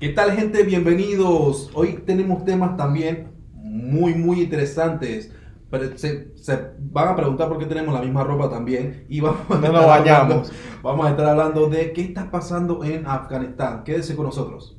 [0.00, 0.62] ¿Qué tal gente?
[0.62, 1.70] Bienvenidos.
[1.74, 5.32] Hoy tenemos temas también muy, muy interesantes.
[5.70, 9.42] Pero se, se van a preguntar por qué tenemos la misma ropa también y vamos
[9.50, 10.52] a, No nos hablando, bañamos.
[10.82, 13.84] vamos a estar hablando de qué está pasando en Afganistán.
[13.84, 14.76] Quédese con nosotros.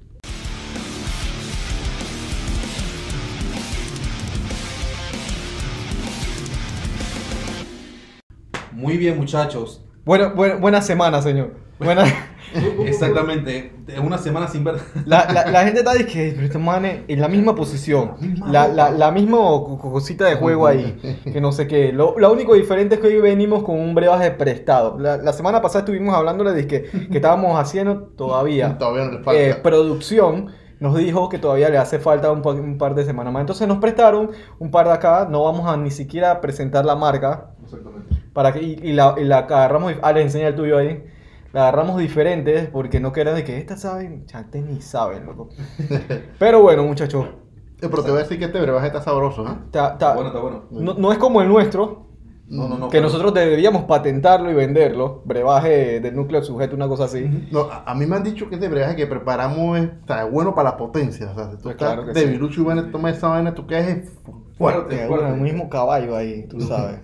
[8.72, 9.84] Muy bien muchachos.
[10.06, 11.56] Bueno, bu- buena semana, señor.
[11.80, 12.04] Buena...
[12.86, 13.72] Exactamente.
[14.04, 14.76] Una semana sin ver.
[15.06, 18.48] La, la, la gente está diciendo, pero estos manes en la misma posición, La misma
[18.52, 18.74] la, ropa.
[18.76, 20.98] la, la misma co- co- cosita de juego ahí,
[21.32, 21.92] que no sé qué.
[21.92, 24.98] Lo, lo único diferente es que hoy venimos con un brebaje prestado.
[25.00, 29.34] La, la semana pasada estuvimos hablándole de que, que estábamos haciendo todavía Todavía no falta.
[29.42, 30.52] eh, producción.
[30.80, 33.42] Nos dijo que todavía le hace falta un, pa- un par de semanas más.
[33.42, 35.28] Entonces nos prestaron un par de acá.
[35.30, 37.52] No vamos a ni siquiera presentar la marca.
[37.64, 38.16] Exactamente.
[38.34, 41.04] Para que, y, y la, y la agarramos, ah, les enseña el tuyo ahí.
[41.54, 45.50] La agarramos diferentes porque no quedan de que estas saben, te ni saben, loco.
[46.40, 47.26] Pero bueno, muchachos,
[47.82, 49.52] Eh, pero te voy a decir que este brebaje está sabroso, ¿eh?
[49.72, 50.64] ta- Está bueno, está bueno.
[50.72, 52.08] no, no es como el nuestro,
[52.48, 52.88] No, no, no.
[52.88, 57.48] que pero- nosotros deberíamos patentarlo y venderlo, brebaje del núcleo sujeto, una cosa así.
[57.52, 60.24] No, a, a mí me han dicho que este brebaje que preparamos es, o sea,
[60.26, 61.32] bueno para la potencia.
[61.32, 62.28] O sea, si tú Pues estás claro que de sí.
[62.30, 64.12] virucho y vienes a tomar esa vaina, tú quedas fuerte.
[64.58, 64.96] Fuerte.
[64.98, 67.00] Que bueno, el mismo caballo ahí, tú sabes.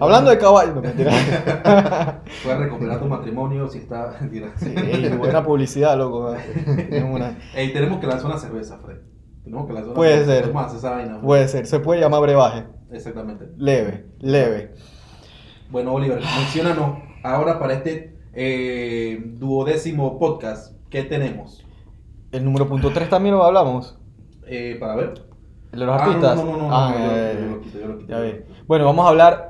[0.00, 1.10] Hablando de caballo, no mentira.
[2.44, 4.16] Puedes recuperar tu matrimonio si está.
[4.20, 4.52] Mentira.
[4.56, 6.34] Sí, ey, buena publicidad, loco.
[6.64, 8.98] Tenemos una- Ey, tenemos que lanzar una cerveza, Fred.
[9.42, 10.44] Tenemos que lanzar una Puede cerveza.
[10.46, 10.56] ser.
[10.56, 11.20] Hacer esa vaina.
[11.20, 12.64] Puede ser, se puede llamar brebaje.
[12.92, 13.48] Exactamente.
[13.56, 14.74] Leve, leve.
[15.70, 20.76] Bueno, Oliver, menciónanos ahora para este eh, duodécimo podcast.
[20.90, 21.64] ¿Qué tenemos?
[22.30, 23.98] El número punto 3 también lo hablamos.
[24.46, 25.24] Eh, para ver.
[25.72, 26.36] ¿El de los Ah, artistas?
[26.36, 26.74] No, no, no, no.
[26.76, 28.54] Ah, no, yo, eh, yo lo quito, yo lo quito, ya yo quito.
[28.66, 29.47] Bueno, vamos a hablar,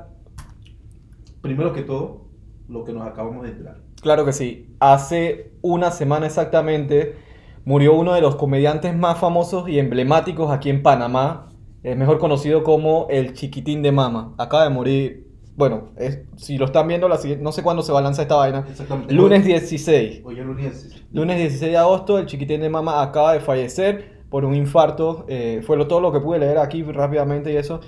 [1.41, 2.25] Primero que todo,
[2.67, 3.77] lo que nos acabamos de enterar.
[4.01, 4.75] claro que sí.
[4.79, 7.15] Hace una semana exactamente
[7.65, 11.49] murió uno de los comediantes más famosos y emblemáticos aquí en Panamá,
[11.83, 14.33] es mejor conocido como el Chiquitín de Mama.
[14.37, 17.91] Acaba de morir, bueno, es- si lo están viendo, la siguiente- no sé cuándo se
[17.91, 18.65] va a lanzar esta vaina.
[18.69, 19.13] Exactamente.
[19.13, 20.21] Lunes 16.
[20.25, 21.03] Hoy es lunes.
[21.11, 25.25] Lunes 16 de agosto, el Chiquitín de Mama acaba de fallecer por un infarto.
[25.27, 27.79] eh, fue lo, todo lo que pude leer aquí rápidamente y eso.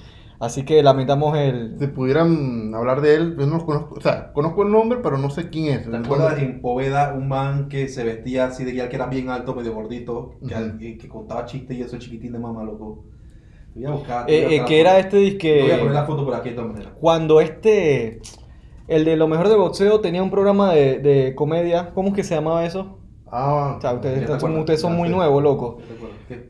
[0.41, 1.75] Así que lamentamos el...
[1.79, 3.96] Si pudieran hablar de él, yo no lo conozco.
[3.96, 5.90] O sea, conozco el nombre, pero no sé quién es.
[5.90, 9.30] ¿Te acuerdas en Poveda un man que se vestía así de guía que era bien
[9.30, 13.03] alto, medio gordito, que, al- que- que contaba chistes y eso chiquitín de mamá, loco?
[13.74, 14.25] Te voy a buscar.
[14.25, 16.07] te voy a Eh, eh, que era este Te Voy a poner la disque...
[16.07, 16.94] foto por aquí de todas maneras.
[17.00, 18.19] Cuando este...
[18.88, 21.91] El de lo mejor de boxeo tenía un programa de, de comedia.
[21.94, 22.97] ¿Cómo es que se llamaba eso?
[23.28, 25.78] Ah, O sea, ustedes, ustedes son muy nuevos, loco.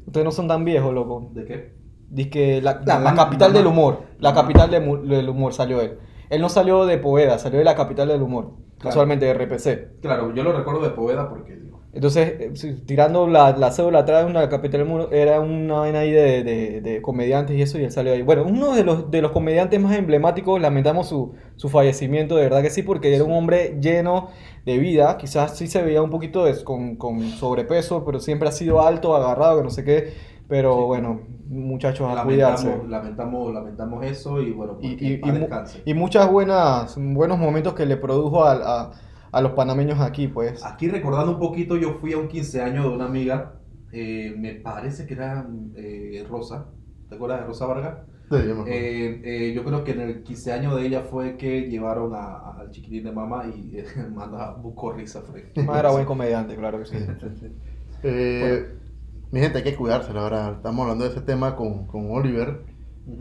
[0.08, 1.30] Ustedes no son tan viejos, loco.
[1.34, 1.81] ¿De qué?
[2.12, 4.02] Dice la, La la, capital del humor.
[4.20, 5.98] La capital de del humor salió él.
[6.30, 8.52] Él no salió de Poveda, salió de la capital del humor.
[8.80, 10.02] Casualmente de RPC.
[10.02, 11.80] Claro, yo lo recuerdo de Poveda porque digo.
[11.94, 16.00] Entonces, eh, tirando la, la cédula atrás de una capital del mundo, era una vaina
[16.00, 18.22] ahí de, de- de comediantes y eso, y él salió ahí.
[18.22, 22.62] Bueno, uno de los, de los comediantes más emblemáticos, lamentamos su, su fallecimiento, de verdad
[22.62, 24.30] que sí, porque era un hombre lleno
[24.66, 25.18] de vida.
[25.18, 29.14] Quizás sí se veía un poquito des- con, con sobrepeso, pero siempre ha sido alto,
[29.16, 30.14] agarrado, que no sé qué.
[30.52, 30.84] Pero Sí.
[30.84, 32.78] bueno, muchachos, a cuidarse.
[32.90, 37.38] Lamentamos, lamentamos, eso y bueno, Y, porque y- paz y mu- y muchas buenas, buenos
[37.40, 38.92] momentos que le produjo al- a,
[39.32, 40.62] a los panameños aquí, pues.
[40.66, 43.54] Aquí recordando un poquito, yo fui a un 15 años de una amiga,
[43.94, 45.48] eh, me parece que era
[45.78, 46.66] eh, Rosa,
[47.08, 47.98] ¿te acuerdas de Rosa Vargas?
[48.30, 48.68] sí, yo me acuerdo.
[48.68, 52.60] Eh, eh, yo creo que en el 15 años de ella fue que llevaron a-
[52.60, 55.24] al chiquitín de mamá y eh, manda buscó risa.
[55.70, 56.98] Ah, era buen comediante, claro que sí.
[58.04, 58.66] Eh,
[59.32, 60.54] Mi gente, hay que cuidarse, la verdad.
[60.58, 62.66] Estamos hablando de ese tema con, con Oliver.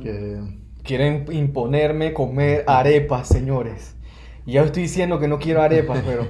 [0.03, 0.41] Que
[0.83, 3.97] Quieren imponerme comer arepas, señores.
[4.51, 6.27] Y ya estoy diciendo que no quiero arepas, pero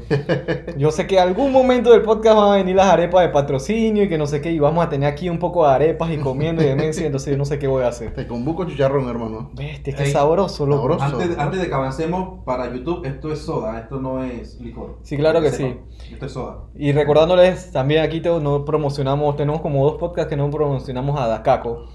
[0.77, 4.11] yo sé que algún momento del podcast van a venir las arepas de patrocinio y
[4.11, 6.63] que no sé qué, y vamos a tener aquí un poco de arepas y comiendo
[6.63, 8.13] y demencia, entonces yo no sé qué voy a hacer.
[8.13, 9.49] te convoco chicharrón, hermano.
[9.55, 10.99] Bestia, qué Ey, sabroso, loco.
[10.99, 11.19] sabroso.
[11.23, 14.99] Antes, antes de que avancemos para YouTube, esto es soda, esto no es licor.
[15.03, 15.81] Sí, claro que sepan,
[16.13, 16.59] Esto es soda.
[16.77, 21.27] Y recordándoles, también aquí te- no promocionamos, tenemos como dos podcasts que no promocionamos a
[21.27, 21.87] Dacaco.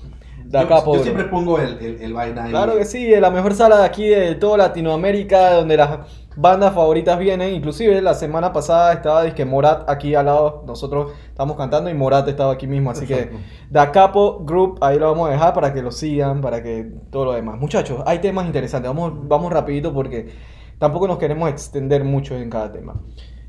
[0.45, 0.95] Yo, Dacapo.
[0.95, 2.51] yo siempre pongo el, el, el vaina ahí.
[2.51, 5.99] Claro que sí, la mejor sala de aquí de toda Latinoamérica, donde las
[6.35, 7.53] bandas favoritas vienen.
[7.53, 12.27] Inclusive la semana pasada estaba disque Morat aquí al lado, nosotros estamos cantando y Morat
[12.27, 12.91] estaba aquí mismo.
[12.91, 13.37] Así Exacto.
[13.37, 16.91] que Da Capo Group, ahí lo vamos a dejar para que lo sigan, para que
[17.09, 17.59] todo lo demás.
[17.59, 20.29] Muchachos, hay temas interesantes, vamos, vamos rapidito porque
[20.77, 23.01] tampoco nos queremos extender mucho en cada tema.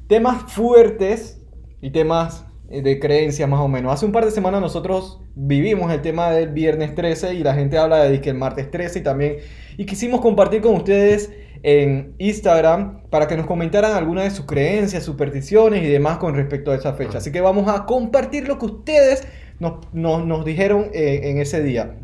[0.09, 1.43] Temas fuertes
[1.81, 3.93] y temas de creencias más o menos.
[3.93, 7.79] Hace un par de semanas nosotros vivimos el tema del viernes 13 y la gente
[7.79, 9.37] habla de que el martes 13 y también
[9.77, 11.31] y quisimos compartir con ustedes
[11.63, 16.71] en Instagram para que nos comentaran algunas de sus creencias, supersticiones y demás con respecto
[16.71, 17.19] a esa fecha.
[17.19, 19.27] Así que vamos a compartir lo que ustedes
[19.59, 21.97] nos, nos- nos dijeron eh, en ese día.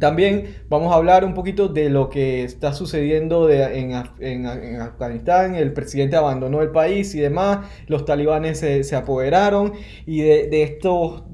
[0.00, 4.80] También vamos a hablar un poquito de lo que está sucediendo de- en, en- en
[4.80, 5.54] Afganistán.
[5.54, 7.66] El presidente abandonó el país y demás.
[7.86, 9.72] Los talibanes se, se apoderaron.
[10.06, 11.24] Y de, de estos,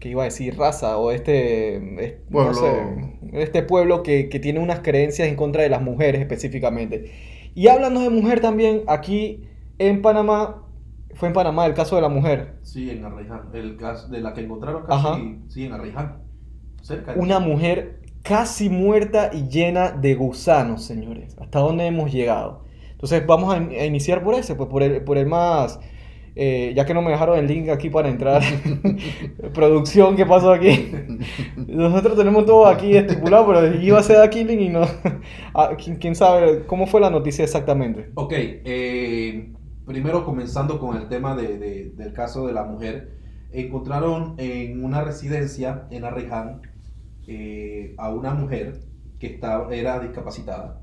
[0.00, 2.54] que iba a decir raza, o este, es- no Pueblo.
[2.54, 2.70] sé,
[3.32, 7.10] este pueblo que, que tiene unas creencias en contra de las mujeres específicamente.
[7.54, 9.42] Y hablando de mujer también, aquí
[9.78, 10.62] en Panamá,
[11.16, 12.54] fue en Panamá el caso de la mujer.
[12.62, 13.42] Sí, en Arraiján.
[13.52, 15.12] El caso de la que encontraron Ajá.
[15.12, 16.18] casi, sí, en Arraiján.
[16.82, 17.14] Cerca.
[17.14, 21.36] de- Una mujer casi muerta y llena de gusanos, señores.
[21.40, 22.64] ¿Hasta dónde hemos llegado?
[22.92, 25.78] Entonces vamos a, in- a iniciar por ese, pues por el, por el más...
[26.34, 28.42] eh, ya que no me dejaron el link aquí para entrar.
[29.54, 30.90] Producción, ¿qué pasó aquí?
[31.56, 34.82] Nosotros tenemos todo aquí estipulado, pero iba a ser aquí link y no.
[35.54, 38.10] Ah, ¿quién, quién sabe cómo fue la noticia exactamente?
[38.14, 39.52] Ok, eh,
[39.86, 43.16] primero comenzando con el tema de- de- del caso de la mujer,
[43.52, 46.60] encontraron en una residencia en Arraiján
[47.28, 48.80] eh, a una mujer
[49.18, 50.82] que estaba, era discapacitada,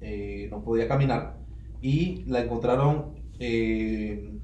[0.00, 1.38] eh, no podía caminar
[1.80, 4.38] y la encontraron eh,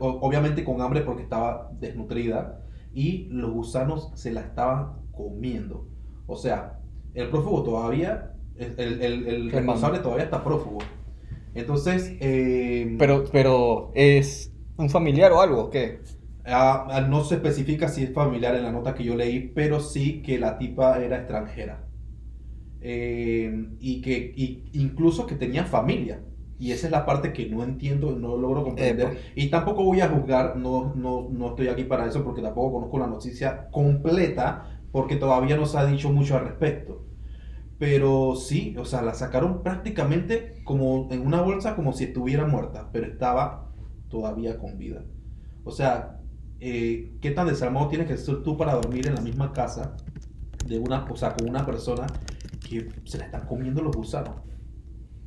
[0.00, 2.60] obviamente con hambre porque estaba desnutrida
[2.92, 5.86] y los gusanos se la estaban comiendo.
[6.26, 6.80] O sea,
[7.14, 10.78] el prófugo todavía, el, responsable todavía está prófugo.
[11.54, 15.70] Entonces, eh, Pero, pero, ¿es un familiar o algo?
[15.70, 16.00] ¿Qué?
[16.46, 19.80] ah, ah, no se especifica si es familiar en la nota que yo leí, pero
[19.80, 21.86] sí que la tipa era extranjera.
[22.80, 26.22] Eh, y que y incluso que tenía familia.
[26.58, 29.32] Y esa es la parte que no entiendo, no logro comprender.
[29.34, 32.98] Y tampoco voy a juzgar, no, no, no estoy aquí para eso porque tampoco conozco
[32.98, 37.06] la noticia completa, porque todavía no se ha dicho mucho al respecto.
[37.80, 42.90] Pero sí, o sea, la sacaron prácticamente como en una bolsa, como si estuviera muerta,
[42.92, 43.72] pero estaba
[44.10, 45.02] todavía con vida.
[45.64, 46.20] O sea,
[46.60, 49.96] eh, ¿qué tan desarmado tienes que ser tú para dormir en la misma casa
[50.66, 52.06] de una, o sea, con una persona
[52.68, 54.34] que se la están comiendo los gusanos?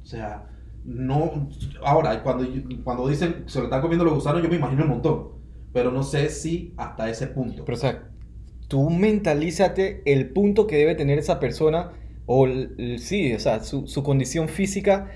[0.04, 0.48] O sea,
[0.86, 1.50] no.
[1.84, 2.46] Ahora, cuando,
[2.84, 5.30] cuando dicen se lo están comiendo los gusanos, yo me imagino un montón.
[5.74, 7.66] Pero no sé si hasta ese punto.
[7.66, 8.12] Pero, o sea,
[8.68, 11.94] tú mentalízate el punto que debe tener esa persona,
[12.25, 12.48] o
[12.98, 15.12] sí, o sea, su, su condición física,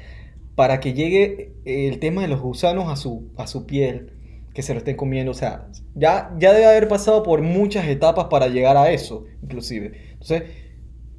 [0.55, 4.13] para que llegue el tema de los gusanos a su, a su piel,
[4.53, 5.31] que se lo estén comiendo.
[5.31, 9.93] O sea, ya, ya debe haber pasado por muchas etapas para llegar a eso, inclusive.
[10.13, 10.43] Entonces,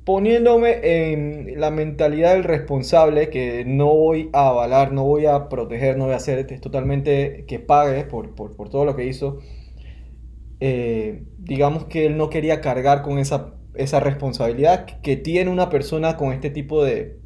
[0.04, 5.96] poniéndome en la mentalidad del responsable, que no voy a avalar, no voy a proteger,
[5.96, 9.38] no voy a hacer, es totalmente que pague por, por, por todo lo que hizo
[10.60, 16.16] eh, digamos que él no quería cargar con esa, esa responsabilidad que tiene una persona
[16.16, 17.18] con este tipo de,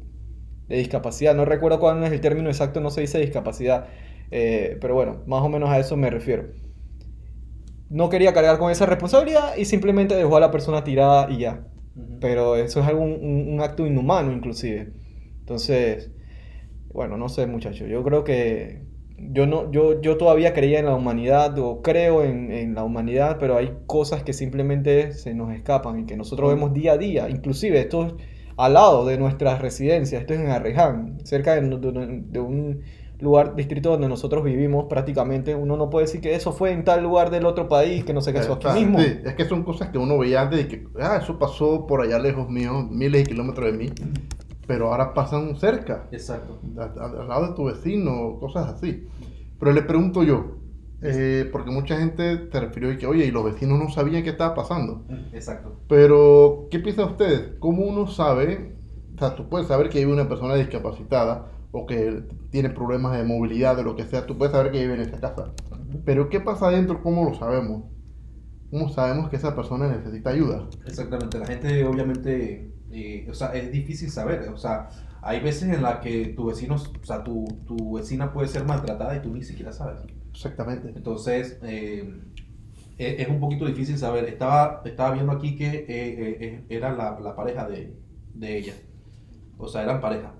[0.67, 1.35] de discapacidad.
[1.35, 3.87] No recuerdo cuál es el término exacto, no se dice discapacidad,
[4.31, 6.45] eh, pero bueno, más o menos a eso me refiero.
[7.89, 11.67] No quería cargar con esa responsabilidad y simplemente dejó a la persona tirada y ya.
[12.19, 14.93] Pero eso es algún, un, un acto inhumano inclusive.
[15.39, 16.11] Entonces,
[16.91, 18.81] bueno, no sé muchachos, yo creo que
[19.31, 23.37] yo, no, yo, yo todavía creía en la humanidad o creo en, en la humanidad,
[23.39, 27.29] pero hay cosas que simplemente se nos escapan y que nosotros vemos día a día.
[27.29, 28.13] Inclusive esto es
[28.57, 32.81] al lado de nuestras residencias, esto es en Arreján, cerca de, de- de un
[33.19, 35.55] lugar, distrito donde nosotros vivimos prácticamente.
[35.55, 38.19] Uno no puede decir que eso fue en tal lugar del otro país, que no
[38.21, 38.99] sé qué, eso aquí mismo.
[38.99, 42.19] es que son cosas que uno veía antes y que, ah, eso pasó por allá
[42.19, 43.89] lejos mío, miles de kilómetros de mí,
[44.67, 46.59] pero ahora pasan cerca, Exacto.
[46.77, 49.07] al lado de tu vecino, cosas así.
[49.59, 50.57] Pero le pregunto yo,
[51.01, 54.29] eh, porque mucha gente se refirió y que, oye, y los vecinos no sabían qué
[54.29, 55.05] estaba pasando.
[55.33, 55.81] Exacto.
[55.89, 57.51] Pero, ¿qué piensan ustedes?
[57.59, 58.77] ¿Cómo uno sabe?
[59.15, 63.23] O sea, tú puedes saber que vive una persona discapacitada o que tiene problemas de
[63.23, 65.53] movilidad o lo que sea, tú puedes saber que vive en esa casa.
[66.05, 67.01] Pero, ¿qué pasa adentro?
[67.03, 67.83] ¿Cómo lo sabemos?
[68.71, 70.67] ¿Cómo sabemos que esa persona necesita ayuda?
[70.85, 74.89] Exactamente, la gente obviamente, eh, o sea, es difícil saber, o sea,
[75.21, 79.15] hay veces en las que tu vecino, o sea, tu, tu vecina puede ser maltratada
[79.15, 80.01] y tú ni siquiera sabes.
[80.31, 80.89] Exactamente.
[80.95, 82.21] Entonces, eh,
[82.97, 84.25] es, es un poquito difícil saber.
[84.25, 87.93] Estaba, estaba viendo aquí que eh, eh, era la, la pareja de,
[88.33, 88.73] de ella,
[89.57, 90.33] o sea, eran pareja.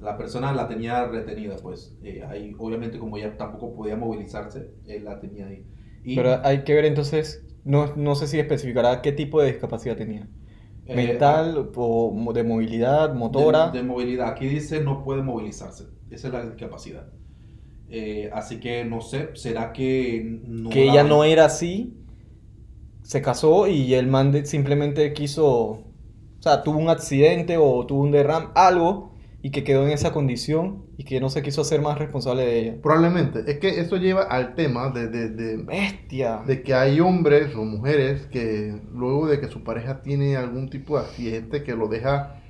[0.00, 5.04] La persona la tenía retenida, pues, eh, ahí, obviamente como ella tampoco podía movilizarse, él
[5.04, 5.66] la tenía ahí.
[6.02, 9.96] Y, Pero hay que ver entonces, no, no sé si especificará qué tipo de discapacidad
[9.96, 10.26] tenía.
[10.90, 13.70] Eh, Mental o de movilidad, motora.
[13.70, 14.28] De, de movilidad.
[14.28, 15.84] Aquí dice no puede movilizarse.
[16.10, 17.06] Esa es la discapacidad.
[17.88, 21.96] Eh, así que no sé, ¿será que no que la ella no era así,
[23.02, 25.82] se casó y el man de- simplemente quiso, o
[26.38, 30.84] sea, tuvo un accidente o tuvo un derrame, algo y que quedó en esa condición
[31.00, 32.82] y que no se quiso hacer más responsable de ella.
[32.82, 33.50] Probablemente.
[33.50, 36.42] Es que eso lleva al tema de, de, de, Bestia.
[36.46, 40.98] de que hay hombres o mujeres que luego de que su pareja tiene algún tipo
[40.98, 42.42] de accidente que lo deja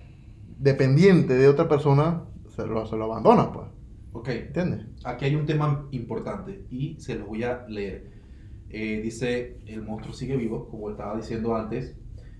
[0.58, 3.68] dependiente de otra persona, se lo, se lo abandona, pues.
[4.14, 4.84] Ok, ¿Entiendes?
[5.04, 8.10] aquí hay un tema importante y se lo voy a leer.
[8.68, 11.94] Eh, dice, el monstruo sigue vivo, como estaba diciendo antes.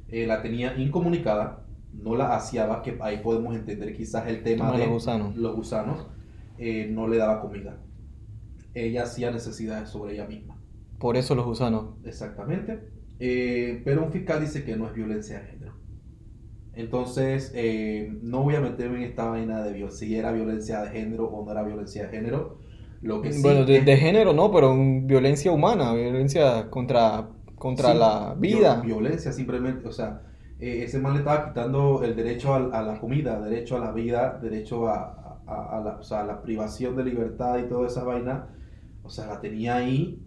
[0.09, 4.79] Eh, la tenía incomunicada, no la aseaba, que ahí podemos entender quizás el tema de
[4.79, 5.37] los gusanos.
[5.37, 6.07] los gusanos.
[6.59, 7.79] Eh, no le daba comida.
[8.75, 10.57] Ella hacía necesidades sobre ella misma.
[10.99, 11.95] Por eso los gusanos.
[12.05, 12.81] Exactamente.
[13.19, 15.73] Eh, pero un fiscal dice que no es violencia de género.
[16.75, 20.91] Entonces, eh, no voy a meterme en esta vaina de viol- si era violencia de
[20.91, 22.59] género o no era violencia de género.
[23.03, 27.93] Lo que sí bueno, de, es- de género no, pero violencia humana, violencia contra, contra
[27.93, 28.81] sí, la vida.
[28.83, 30.23] Violencia simplemente, o sea,
[30.61, 33.93] eh, ese man le estaba quitando el derecho a, a la comida, derecho a la
[33.93, 38.05] vida, derecho a, a- a la, o sea, la privación de libertad y toda esa
[38.05, 38.49] vaina.
[39.02, 40.23] O sea, la tenía ahí.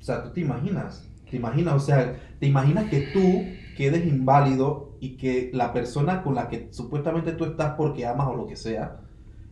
[0.00, 3.44] O sea, tú te imaginas, te imaginas, o sea, te imaginas que tú
[3.76, 8.36] quedes inválido y que la persona con la que supuestamente tú estás porque amas o
[8.36, 9.00] lo que sea,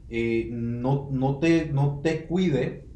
[0.09, 2.89] eh, no, no, te, no te cuide,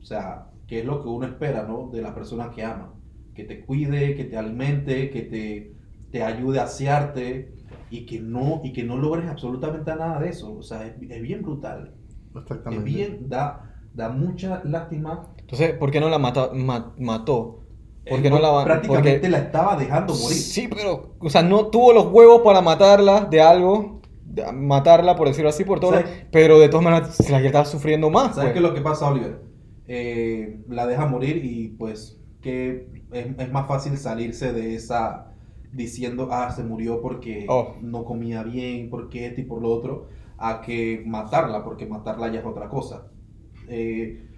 [0.00, 1.88] o sea, que es lo que uno espera, ¿no?
[1.90, 2.94] De la persona que ama,
[3.34, 5.73] que te cuide, que te alimente, que te,
[6.14, 7.52] te ayude a asearte
[7.90, 11.20] y que no, y que no logres absolutamente nada de eso, o sea, es, es
[11.22, 11.92] bien brutal,
[12.36, 12.84] es Exactamente.
[12.84, 15.26] bien, da, da mucha lástima.
[15.38, 17.64] Entonces, ¿por qué no la mata- ma- mató?
[18.08, 20.36] ¿Por qué Eh, no la prácticamente porque- la estaba dejando morir.
[20.38, 25.26] Sí, pero, o sea, no tuvo los huevos para matarla de algo, de- matarla, por
[25.26, 25.94] decirlo así, por todo,
[26.30, 28.36] pero de todas maneras se la que estaba sufriendo más.
[28.36, 28.52] ¿Sabes pues.
[28.52, 29.40] qué es lo que pasa, Oliver?
[29.88, 35.32] Eh, la deja morir y pues que es, es más fácil salirse de esa
[35.74, 37.76] diciendo, ah, se murió porque Oh.
[37.80, 42.40] no comía bien, porque esto y por lo otro, a que matarla, porque matarla ya
[42.40, 43.08] es otra cosa.
[43.68, 44.28] Eh,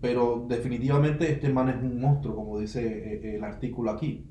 [0.00, 4.24] pero definitivamente este man es un monstruo, como dice eh, el artículo aquí.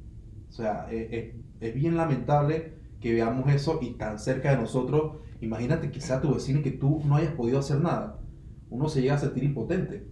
[0.50, 5.18] O sea, eh, eh, es bien lamentable que veamos eso y tan cerca de nosotros.
[5.42, 8.20] Imagínate sea tu vecino que tú no hayas podido hacer nada.
[8.70, 10.08] Uno se llega a sentir impotente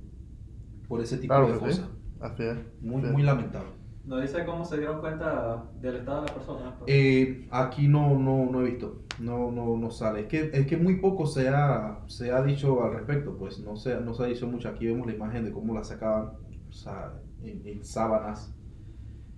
[0.87, 1.59] por ese tipo Claro de sí.
[1.59, 1.89] cosas.
[2.19, 2.57] Así es.
[2.81, 3.74] Muy, muy lamentable.
[4.05, 6.75] No dice cómo se dieron cuenta del estado de la persona.
[6.85, 10.21] Eh, aquí no, no, no he visto, no, no, no sale.
[10.21, 13.75] Es que, es que muy poco se ha, se ha dicho al respecto, pues no
[13.75, 14.69] se, no se ha dicho mucho.
[14.69, 16.33] Aquí vemos la imagen de cómo la sacaban
[16.69, 18.53] o sea, en, en sábanas.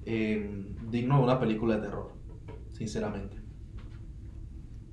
[0.05, 2.13] Eh, digno de una película de terror,
[2.71, 3.37] sinceramente.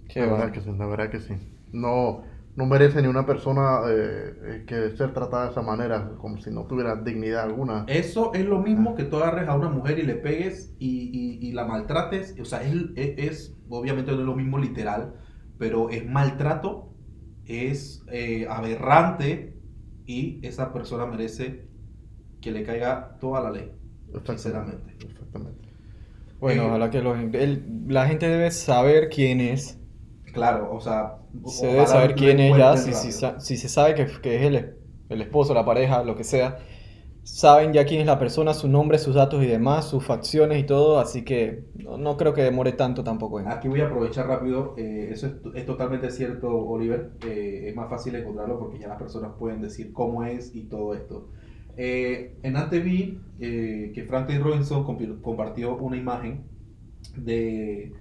[0.08, 1.34] Qué verdad que sí, la verdad que sí.
[1.72, 2.22] No,
[2.56, 6.50] no merece ni una persona eh, eh, que ser tratada de esa manera, como si
[6.50, 7.84] no tuviera dignidad alguna.
[7.86, 11.48] Eso es lo mismo que tú agarres a una mujer y le pegues y, y-
[11.48, 12.34] y la maltrates.
[12.40, 15.14] O sea, es, es, es- obviamente no es lo mismo literal,
[15.58, 16.94] pero es maltrato,
[17.44, 19.58] es eh, aberrante
[20.06, 21.68] y esa persona merece
[22.40, 23.72] que le caiga toda la ley,
[24.26, 24.94] sinceramente.
[25.00, 25.68] Exactamente.
[26.40, 29.78] Bueno, Eh, ojalá que los- el- la gente debe saber quién es.
[30.32, 32.76] Claro, o sea, Se debe saber quién es ya.
[32.76, 34.74] Si, si, si se sabe que, que es el,
[35.08, 36.58] el esposo, la pareja, lo que sea.
[37.22, 40.64] Saben ya quién es la persona, su nombre, sus datos y demás, sus facciones y
[40.64, 40.98] todo.
[41.00, 43.40] Así que no, no creo que demore tanto tampoco.
[43.40, 47.12] en- Aquí voy a aprovechar rápido, eh, eso es, es totalmente cierto, Oliver.
[47.26, 50.94] eh, es más fácil encontrarlo porque ya las personas pueden decir cómo es y todo
[50.94, 51.28] esto.
[51.76, 54.84] Eh, en antes vi eh, que Franklin Robinson
[55.22, 56.44] compartió una imagen
[57.16, 57.92] de,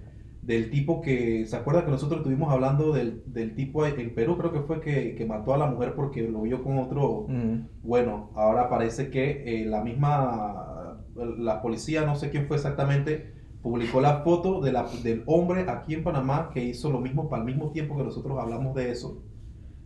[0.44, 4.36] del tipo que, ¿se acuerda que nosotros estuvimos hablando del, del tipo en Perú?
[4.36, 7.26] Creo que fue que, que mató a la mujer porque lo vio con otro.
[7.28, 7.68] Mm.
[7.82, 10.98] Bueno, ahora parece que eh, la misma,
[11.38, 13.32] la policía, no sé quién fue exactamente,
[13.62, 17.40] publicó la foto de la- del hombre aquí en Panamá que hizo lo mismo para
[17.42, 19.22] el mismo tiempo que nosotros hablamos de eso,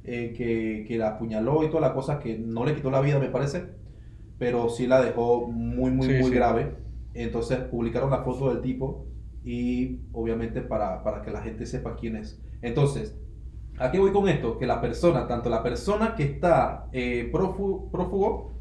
[0.02, 3.20] eh, que, que la apuñaló y toda la cosa, que no le quitó la vida,
[3.20, 3.64] me parece,
[4.38, 6.34] pero sí la dejó muy, muy, Sí, muy sí.
[6.34, 6.74] grave.
[7.14, 9.06] Entonces publicaron la foto del tipo
[9.50, 12.40] y obviamente para, para que la gente sepa quién es.
[12.62, 13.16] Entonces,
[13.78, 14.58] ¿A qué voy con esto?
[14.58, 18.52] Que la persona, tanto la persona que está eh, prófugo, prófugo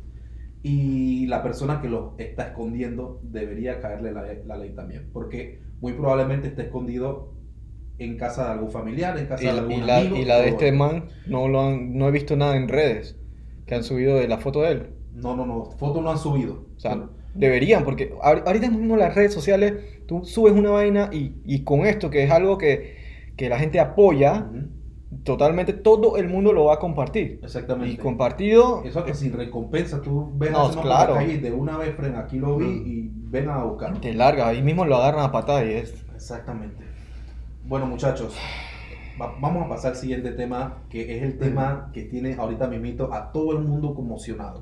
[0.63, 5.09] y la persona que lo está escondiendo debería caerle la, la ley también.
[5.11, 7.33] Porque muy probablemente esté escondido
[7.97, 10.15] en casa de algún familiar, en casa Y, de algún y la, amigo.
[10.17, 13.17] y la de este man, no, lo han, no he visto nada en redes
[13.65, 14.89] que han subido de la foto de él.
[15.13, 15.65] No, no, no.
[15.65, 16.65] Fotos no han subido.
[16.75, 19.73] O sea, deberían, porque ahor- ahorita mismo las redes sociales,
[20.07, 22.97] tú subes una vaina y, y con esto, que es algo que,
[23.35, 24.47] que la gente apoya,
[25.23, 27.39] totalmente todo el mundo lo va a compartir.
[27.43, 27.93] Exactamente.
[27.93, 31.13] Y compartido, Eso que sin recompensa, tú ves No, a claro.
[31.15, 33.99] la calle de una vez, frena, aquí lo vi y ven a buscar.
[33.99, 36.03] te larga, ahí mismo lo agarran a patada y es...
[36.15, 36.83] Exactamente.
[37.65, 38.35] Bueno, muchachos,
[39.21, 43.13] va- vamos a pasar al siguiente tema, que es el tema que tiene ahorita mismito
[43.13, 44.61] a todo el mundo conmocionado.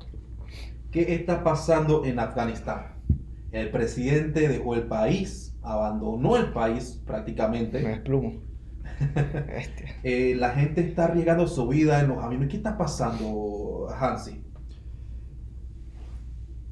[0.96, 3.02] ¿Qué está pasando en Afganistán?
[3.50, 7.78] El presidente dejó el país, abandonó el país Me prácticamente.
[7.82, 8.46] desplumo.
[9.46, 9.96] Bestia.
[10.02, 12.48] Eh, la gente está arriesgando su vida en los aviones.
[12.48, 14.42] ¿Qué está pasando, Hansi?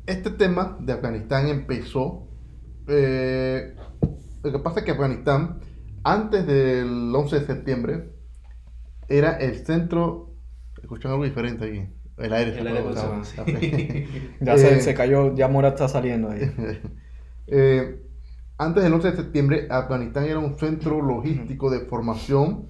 [0.06, 2.28] Este tema de Afganistán empezó.
[2.86, 3.74] eh,
[4.42, 5.60] lo que pasa es que Afganistán,
[6.04, 8.14] antes del 11 de septiembre,
[9.08, 10.36] era el centro.
[10.82, 12.03] Escuchan algo diferente aquí.
[12.16, 13.24] El aire se El aire puede botar.
[13.24, 13.40] sí.
[13.40, 13.48] Ok.
[14.40, 16.40] Ya se, Eh, se cayó, ya Mora está saliendo ahí.
[17.46, 18.00] Eh,
[18.56, 22.68] antes del 11 de septiembre, Afganistán era un centro logístico de formación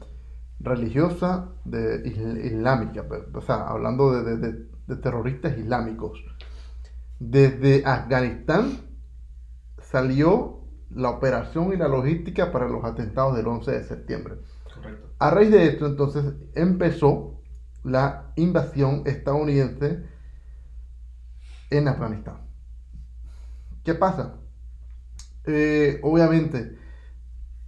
[0.59, 6.25] religiosa de isl- islámica, o sea, hablando de, de- de- de terroristas islámicos.
[7.19, 8.79] Desde Afganistán
[9.79, 10.61] salió
[10.91, 14.35] la operación y la logística para los atentados del 11 de septiembre.
[14.75, 15.09] Correcto.
[15.19, 16.25] A raíz de esto, entonces,
[16.55, 17.34] empezó
[17.85, 20.05] la invasión estadounidense
[21.71, 22.39] en Afganistán.
[23.85, 24.41] ¿Qué pasa?
[25.47, 26.79] Eh, obviamente,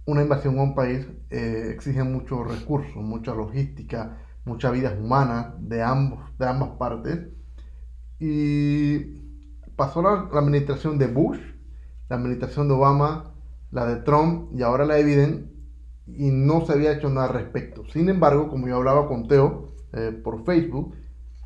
[0.05, 5.83] una invasión a un país eh, exige muchos recursos, mucha logística, muchas vidas humanas de,
[5.83, 7.27] ambos, de ambas partes.
[8.19, 8.99] Y
[9.75, 11.39] pasó la, administración de Bush,
[12.09, 13.35] la administración de Obama,
[13.69, 15.51] la de Trump y ahora la de Biden
[16.07, 17.83] y no se había hecho nada al respecto.
[17.91, 20.95] Sin embargo, como yo hablaba con Teo eh, por Facebook,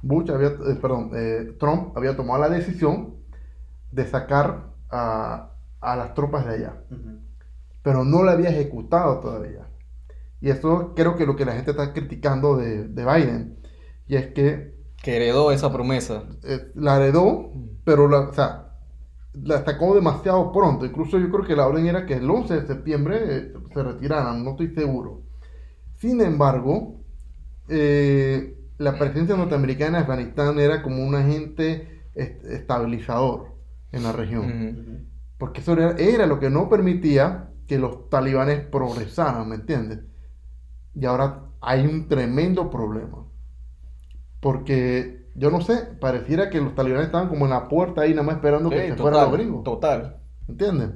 [0.03, 3.15] Bush había, eh, perdón, eh, Trump había tomado la decisión
[3.91, 7.21] de sacar a, a las tropas de allá, Ujú.
[7.83, 9.67] pero no la había ejecutado todavía.
[10.41, 13.59] Y eso creo que lo que la gente está criticando de, de Biden,
[14.07, 16.23] y es que Que heredó esa promesa.
[16.43, 17.51] eh, la heredó,
[17.83, 18.67] pero la, o sea,
[19.33, 20.85] la sacó demasiado pronto.
[20.85, 24.43] Incluso yo creo que la orden era que el 11 de septiembre eh, se retiraran,
[24.43, 25.23] no estoy seguro.
[25.97, 27.00] Sin embargo,
[27.71, 33.55] eh, la presencia norteamericana en Afganistán era como un agente est- estabilizador
[33.91, 34.45] en la región.
[34.47, 35.05] Ujú.
[35.37, 39.99] Porque eso era, era lo que no permitía que los talibanes progresaran, ¿me entiendes?
[40.95, 43.25] Y ahora hay un tremendo problema.
[44.39, 48.23] Porque yo no sé, pareciera que los talibanes estaban como en la puerta ahí, nada
[48.23, 49.63] más esperando que se fueran los gringos.
[49.63, 50.17] total.
[50.47, 50.89] ¿Entiendes?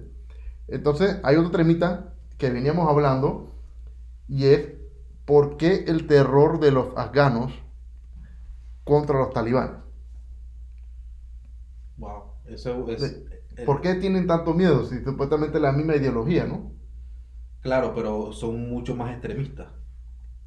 [0.67, 3.51] Entonces, hay otro tremita que veníamos hablando
[4.27, 4.69] y es
[5.25, 7.51] por qué el terror de los afganos
[8.85, 9.81] contra los talibanes.
[11.97, 12.23] Wow.
[12.45, 13.01] Eso es.
[13.01, 13.63] Sí.
[13.65, 16.71] ¿Por qué tienen tanto miedo si supuestamente la misma ideología, ¿no?
[17.61, 19.67] Claro, pero son mucho más extremistas.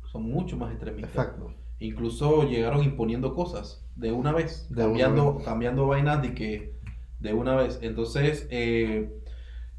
[0.06, 1.26] Son mucho más extremistas.
[1.26, 1.52] Exacto.
[1.80, 5.44] Incluso llegaron imponiendo cosas de una vez, De una cambiando, vez.
[5.44, 6.74] cambiando vainas de que
[7.20, 7.78] de una vez.
[7.82, 9.20] Entonces, eh,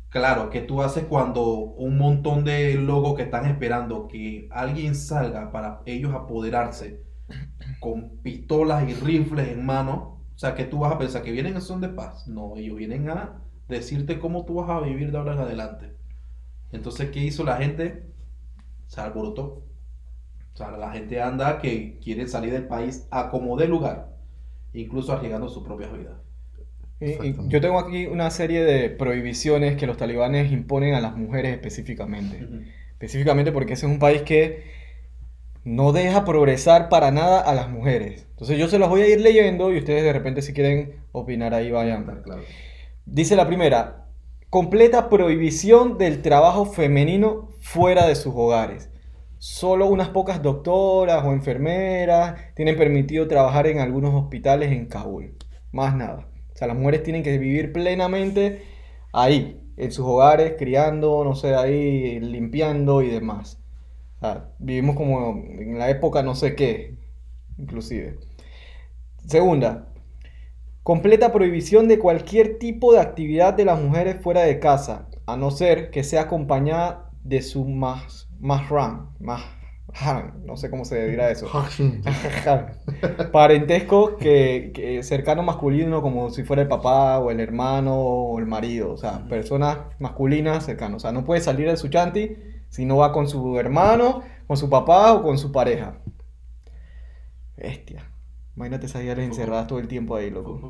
[0.10, 5.52] claro, ¿qué tú haces cuando un montón de logos que están esperando que alguien salga
[5.52, 7.04] para ellos apoderarse
[7.80, 10.24] con pistolas y rifles en mano?
[10.36, 12.28] O sea, que tú vas a pensar que vienen en son de paz.
[12.28, 15.96] No, ellos vienen a decirte cómo tú vas a vivir de ahora en adelante.
[16.72, 18.12] Entonces, ¿qué hizo la gente?
[18.88, 19.66] Se alborotó.
[20.54, 24.18] O sea, la gente anda que quiere salir del país a como de lugar,
[24.74, 26.19] incluso arriesgando sus propias vidas.
[27.00, 27.44] Exactamente.
[27.48, 32.46] yo tengo aquí una serie de prohibiciones que los talibanes imponen a las mujeres específicamente.
[32.92, 34.64] Específicamente porque ese es un país que
[35.64, 38.28] no deja progresar para nada a las mujeres.
[38.32, 41.54] Entonces yo se los voy a ir leyendo y ustedes de repente si quieren opinar
[41.54, 42.06] ahí vayan.
[42.24, 42.42] Claro.
[43.06, 44.08] Dice la primera,
[44.50, 48.90] completa prohibición del trabajo femenino fuera de sus hogares.
[49.38, 55.38] Solo unas pocas doctoras o enfermeras tienen permitido trabajar en algunos hospitales en Kabul.
[55.72, 56.28] Más nada.
[56.60, 58.64] Sea, las mujeres tienen que vivir plenamente
[59.14, 63.62] ahí, en sus hogares, criando, no sé, ahí limpiando y demás.
[64.58, 66.98] Vivimos como en la época no sé qué,
[67.58, 68.20] inclusive.
[69.26, 69.88] Segunda,
[70.84, 75.52] Completa prohibición de cualquier tipo de actividad de las mujeres fuera de casa, a no
[75.52, 79.16] ser que sea acompañada de su más mahram,
[80.46, 81.50] no sé cómo se dirá eso.
[83.32, 88.46] Parentesco que, que cercano masculino como si fuera el papá o el hermano o el
[88.46, 90.98] marido, o sea, personas masculinas cercanas.
[90.98, 92.38] O sea, no puede salir de su chanti
[92.70, 96.00] si no va con su hermano, con su papá o con su pareja.
[97.56, 98.12] Bestia.
[98.56, 100.66] Imagínate esas mujeres encerradas todo el tiempo ahí, loco.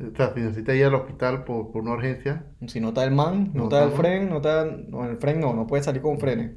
[0.00, 3.10] O sea, si necesita ir al hospital por, por una urgencia, Si no está el
[3.12, 3.92] man, no, No está el está.
[3.92, 4.64] fren, no está...
[4.64, 6.52] No, el fren no, no puede salir con frenes.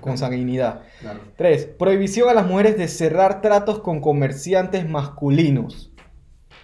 [0.00, 0.82] Con sanguinidad.
[1.00, 1.20] Claro.
[1.36, 1.66] 3.
[1.78, 5.92] Prohibición a las mujeres de cerrar tratos con comerciantes masculinos.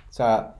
[0.08, 0.56] O sea,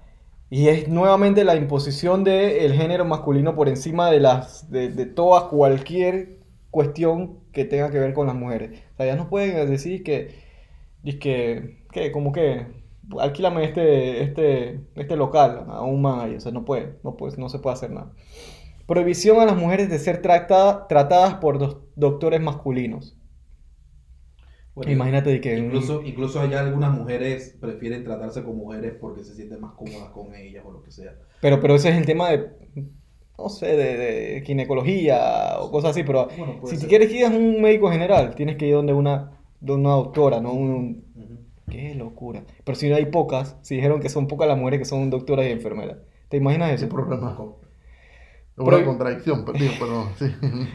[0.51, 5.45] y es nuevamente la imposición del género masculino por encima de las de, de todas
[5.45, 6.39] cualquier
[6.71, 8.81] cuestión que tenga que ver con las mujeres.
[8.95, 10.35] O sea, ya no pueden decir que,
[11.21, 12.67] que, que como que,
[13.19, 16.37] alquílame este, este, este local a un man ahí.
[16.37, 18.13] O sea, no puede, no puede, no se puede hacer nada.
[18.89, 23.17] Prohibición a las mujeres de ser trata- tratadas por dos- doctores masculinos.
[24.75, 25.59] Bueno, Imagínate de que...
[25.59, 30.35] Incluso, incluso hay algunas mujeres prefieren tratarse con mujeres porque se sienten más cómodas con
[30.35, 31.17] ellas o lo que sea.
[31.41, 32.49] Pero, pero ese es el tema de,
[33.39, 36.89] no sé, de, de ginecología o cosas así, pero Bueno, si ser.
[36.89, 40.53] quieres ir a un médico general, tienes que ir donde una, donde una doctora, no
[40.53, 41.05] un...
[41.69, 42.45] Qué locura.
[42.65, 45.47] Pero si no hay pocas, si dijeron que son pocas las mujeres que son doctoras
[45.47, 45.99] y enfermeras.
[46.31, 46.89] ¿Te imaginas eso?
[46.89, 47.37] problema.
[48.59, 50.27] Una contradicción, digo, perdón, sí.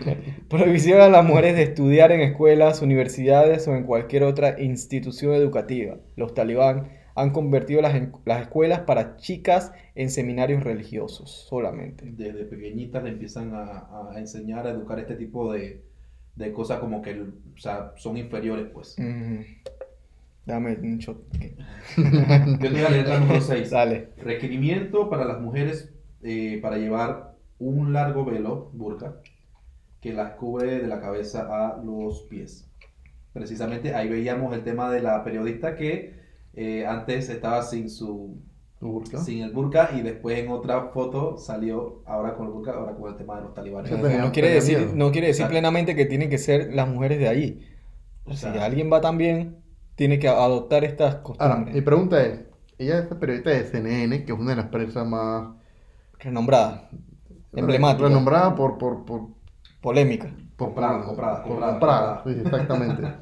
[0.50, 5.98] Prohibición a las mujeres de estudiar en escuelas, universidades o en cualquier otra institución educativa.
[6.16, 7.94] Los talibán han convertido las,
[8.26, 12.06] las escuelas para chicas en seminarios religiosos solamente.
[12.08, 15.84] Desde pequeñitas le empiezan a, a enseñar, a educar este tipo de,
[16.36, 18.96] de cosas como que o sea, son inferiores, pues.
[18.98, 19.42] Mm.
[20.46, 21.18] Dame un shot.
[21.98, 23.70] Yo te voy a leer la número 6.
[23.72, 24.10] Dale.
[24.18, 27.33] Requerimiento para las mujeres eh, para llevar
[27.70, 29.16] un largo velo, burka,
[30.02, 32.70] que las cubre de la cabeza a los pies.
[33.34, 36.20] Precisamente ahí veíamos el tema de la periodista que
[36.54, 38.42] eh, antes estaba sin su
[38.80, 39.20] ¿Tu burka?
[39.20, 43.10] sin el burka y después en otra foto salió ahora con el burka, ahora con
[43.12, 43.92] el tema de los talibanes.
[43.92, 44.96] No, quiere decir, miedo.
[44.96, 45.52] no quiere decir Exacto.
[45.52, 47.68] plenamente que tienen que ser las mujeres de allí.
[48.26, 49.64] O si sea, alguien va también,
[49.96, 52.42] tiene que adoptar estas Ahora, costumbres mi pregunta es,
[52.78, 55.56] ella es periodista de CNN, que es una de las empresas más
[56.20, 56.84] renombradas,
[57.62, 59.22] emblemáticas, renombrada por, por, por,
[59.82, 60.32] polémicas.
[60.56, 62.24] por- Comprada, por- comprada, por- comprada, comprada, comprada.
[62.24, 63.14] sí, exactamente.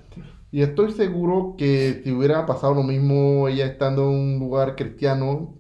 [0.52, 5.56] Y estoy seguro que si hubiera pasado lo mismo ella estando en un lugar cristiano,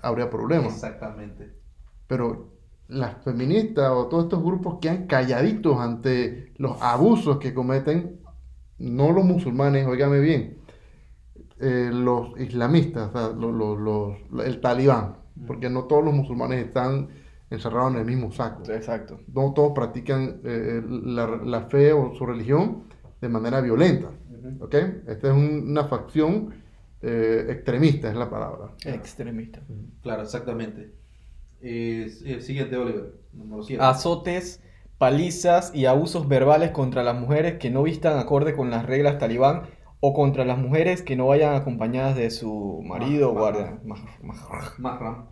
[0.00, 0.74] habría problemas.
[0.74, 1.54] Exactamente.
[2.06, 2.52] Pero
[2.88, 8.20] las feministas o todos estos grupos quedan calladitos ante los abusos que cometen,
[8.78, 10.58] no los musulmanes, óigame bien,
[11.60, 13.78] eh, los islamistas, o sea, los, los-
[14.30, 17.08] los- el talibán, porque no todos los musulmanes están
[17.50, 18.62] encerrados en el mismo saco.
[18.70, 19.20] Exacto.
[19.32, 22.84] No todos practican eh, la, la fe o su religión
[23.20, 24.08] de manera violenta.
[24.08, 24.64] Ujú.
[24.64, 24.74] ¿ok?
[25.08, 26.54] Esta es un- una facción
[27.02, 28.72] eh, extremista, es la palabra.
[28.84, 29.60] Extremista.
[30.02, 30.92] Claro, exactamente.
[31.62, 33.82] Eh, siguiente, Oliver, número 7.
[33.82, 34.62] Azotes,
[34.98, 39.62] palizas y abusos verbales contra las mujeres que no vistan acorde con las reglas talibán
[40.00, 43.78] o contra las mujeres que no vayan acompañadas de su marido o guardia.
[43.84, 45.26] Mah- mah- Mahram.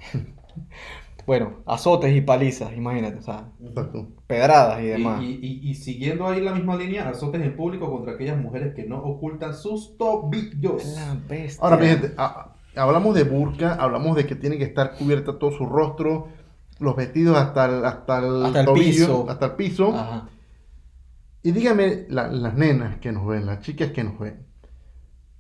[1.27, 4.09] Bueno, azotes y palizas, imagínate, o sea, Exacto.
[4.27, 5.23] pedradas y Y, demás.
[5.23, 8.85] y- y- y siguiendo ahí la misma línea, azotes en público contra aquellas mujeres que
[8.85, 10.85] no ocultan sus tobillos.
[10.97, 11.65] La bestia.
[11.65, 15.51] Ahora, mi gente, a- hablamos de burka, hablamos de que tiene que estar cubierta todo
[15.53, 16.29] su rostro,
[16.81, 19.27] los vestidos hasta el, hasta el, Hasta el tobillo, piso.
[19.31, 19.95] hasta el piso.
[19.95, 20.29] Ajá.
[21.43, 24.47] Y dígame, la- las nenas que nos ven, las chicas que nos ven,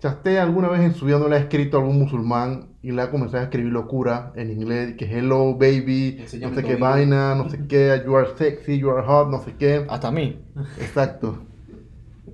[0.05, 2.77] si a usted alguna vez en su vida no le ha escrito a algún musulmán
[2.83, 6.77] y le ha comenzado a escribir locura en inglés, que hello baby, no sé qué
[6.77, 9.87] vaina, no sé qué, you are sexy, you are hot, no sé qué.
[9.89, 10.45] Hasta mí.
[10.79, 11.47] Exacto.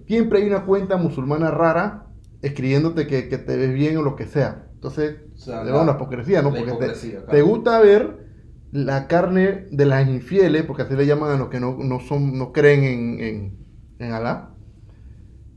[0.07, 2.07] Siempre hay una cuenta musulmana rara
[2.43, 4.67] escribiéndote que, que te ves bien o lo que sea.
[4.75, 6.51] Entonces, O sea, le la- la hipocresía, ¿no?
[6.51, 6.79] la Porque te,
[7.11, 7.27] claro.
[7.31, 8.27] te gusta ver
[8.73, 12.37] la carne de las infieles, porque así le llaman a los que no, no son,
[12.39, 13.59] no creen en, en,
[14.01, 14.57] en Alá.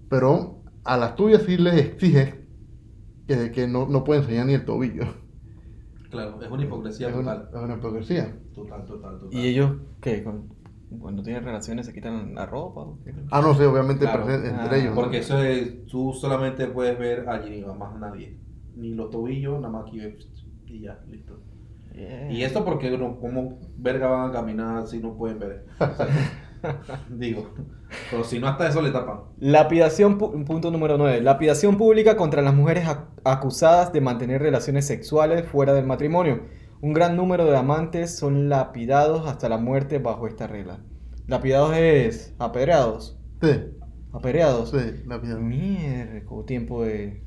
[0.10, 2.36] Pero a las tuyas sí les exiges
[3.28, 5.06] que, que no, no pueden enseñar ni el tobillo.
[6.10, 7.50] Claro, es una hipocresía Es una, total.
[7.60, 8.36] es una hipocresía.
[8.54, 9.40] Total, total, total.
[9.40, 10.24] ¿Y ellos qué?
[10.24, 10.54] Con-
[11.00, 12.86] Cuando tienen relaciones se quitan la ropa.
[13.32, 14.30] Ah, no sé, obviamente Claro.
[14.30, 14.90] entre Ah, ellos.
[14.90, 14.96] ¿no?
[14.96, 18.38] Porque eso es, tú solamente puedes ver allí, no más nadie.
[18.76, 20.00] Ni los tobillos, nada más aquí
[20.68, 21.40] y ya, listo.
[21.96, 22.32] Yeah.
[22.32, 25.66] Y esto porque, no, ¿cómo verga van a caminar si no pueden ver?
[25.80, 26.08] O sea,
[27.10, 27.54] digo,
[28.10, 29.22] pero si no hasta eso le tapan.
[29.40, 31.22] Lapidación, pu- punto número 9.
[31.22, 36.42] Lapidación pública contra las mujeres ac- acusadas de mantener relaciones sexuales fuera del matrimonio.
[36.82, 40.80] Un gran número de amantes son lapidados hasta la muerte bajo esta regla.
[41.28, 43.18] Lapidados es apedreados.
[43.42, 43.50] Sí,
[44.12, 44.70] Apedreados.
[44.72, 45.38] sí, la vida.
[45.38, 47.24] Mierda, tiempo de...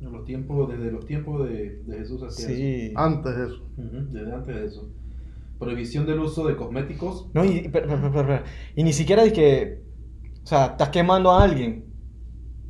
[0.00, 2.48] Los tiempos, desde los tiempos de, de Jesús hacía
[2.88, 2.98] eso.
[2.98, 3.68] Antes de eso.
[3.76, 4.90] Desde antes de eso.
[5.58, 7.30] Prohibición del uso de cosméticos.
[7.32, 7.70] No, y,
[8.76, 9.82] y ni siquiera es que,
[10.42, 11.86] o sea, estás quemando a alguien.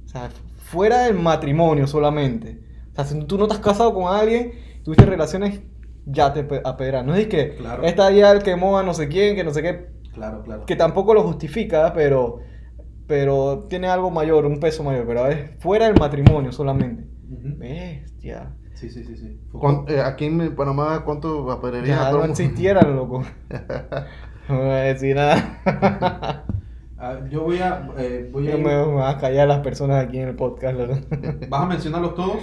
[0.04, 2.60] O sea, fuera del matrimonio solamente.
[2.92, 4.52] O sea, si tú no estás casado con alguien,
[4.84, 5.60] tuviste relaciones,
[6.06, 7.06] ya te pe- apedrean.
[7.06, 7.82] No es que Claro.
[7.84, 10.66] esta ya el quemó a no sé quién, que no sé qué, Claro, claro.
[10.66, 12.40] que tampoco lo justifica, pero,
[13.08, 17.04] pero tiene algo mayor, un peso mayor, pero es fuera del matrimonio solamente.
[17.26, 18.54] Bestia.
[18.74, 19.40] Sí, sí, sí, sí.
[19.52, 23.22] ¿Cuán- eh, aquí en Panamá, ¿cuánto apedrearían a Ya no existieran, loco.
[24.48, 26.44] No voy a decir nada.
[26.96, 30.02] Ah, yo voy a, eh, voy a Yo ir- me, voy a callar las personas
[30.04, 30.78] aquí en el podcast.
[31.50, 32.38] ¿Vas a mencionarlos todos?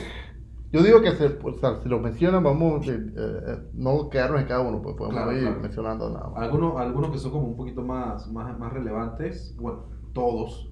[0.72, 4.48] Yo digo que se, o sea, si lo mencionan, vamos, eh, eh, no quedarnos en
[4.48, 5.60] cada uno, pues podemos Claro, ir claro.
[5.62, 6.44] mencionando nada más.
[6.44, 10.72] Algunos, algunos que son como un poquito más, más, más relevantes, bueno, todos,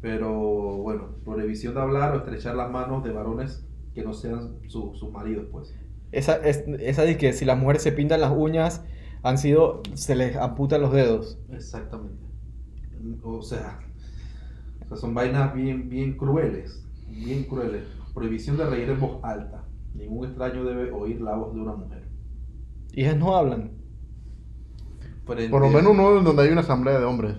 [0.00, 0.32] pero
[0.76, 3.67] bueno, prohibición de hablar o estrechar las manos de varones
[3.98, 5.74] que no sean su- sus maridos, pues.
[6.12, 8.84] Esa, es, esa de que si las mujeres se pintan las uñas,
[9.22, 11.38] han sido, se les amputan los dedos.
[11.50, 12.22] Exactamente.
[13.22, 13.80] O sea,
[14.82, 17.84] o sea, son vainas bien, bien crueles, bien crueles.
[18.14, 19.64] Prohibición de reír en voz alta.
[19.94, 22.08] Ningún extraño debe oír la voz de una mujer.
[22.92, 23.72] Y ellas no hablan.
[25.26, 27.36] Frente- Por lo menos no donde hay una asamblea de hombres.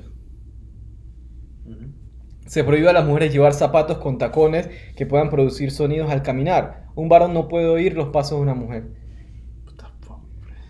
[2.46, 6.88] Se prohíbe a las mujeres llevar zapatos con tacones que puedan producir sonidos al caminar.
[6.96, 9.00] Un varón no puede oír los pasos de una mujer.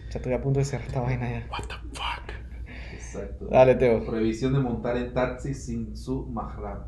[0.10, 1.48] Ya estoy a punto de cerrar esta vaina ya.
[1.52, 2.34] What the fuck?
[2.94, 3.46] Exacto.
[3.46, 4.04] Dale, Teo.
[4.06, 6.86] Prohibición de montar en taxi sin su mahram.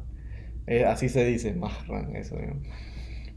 [0.66, 2.36] Eh, así se dice, mahram, eso.
[2.36, 2.62] mismo.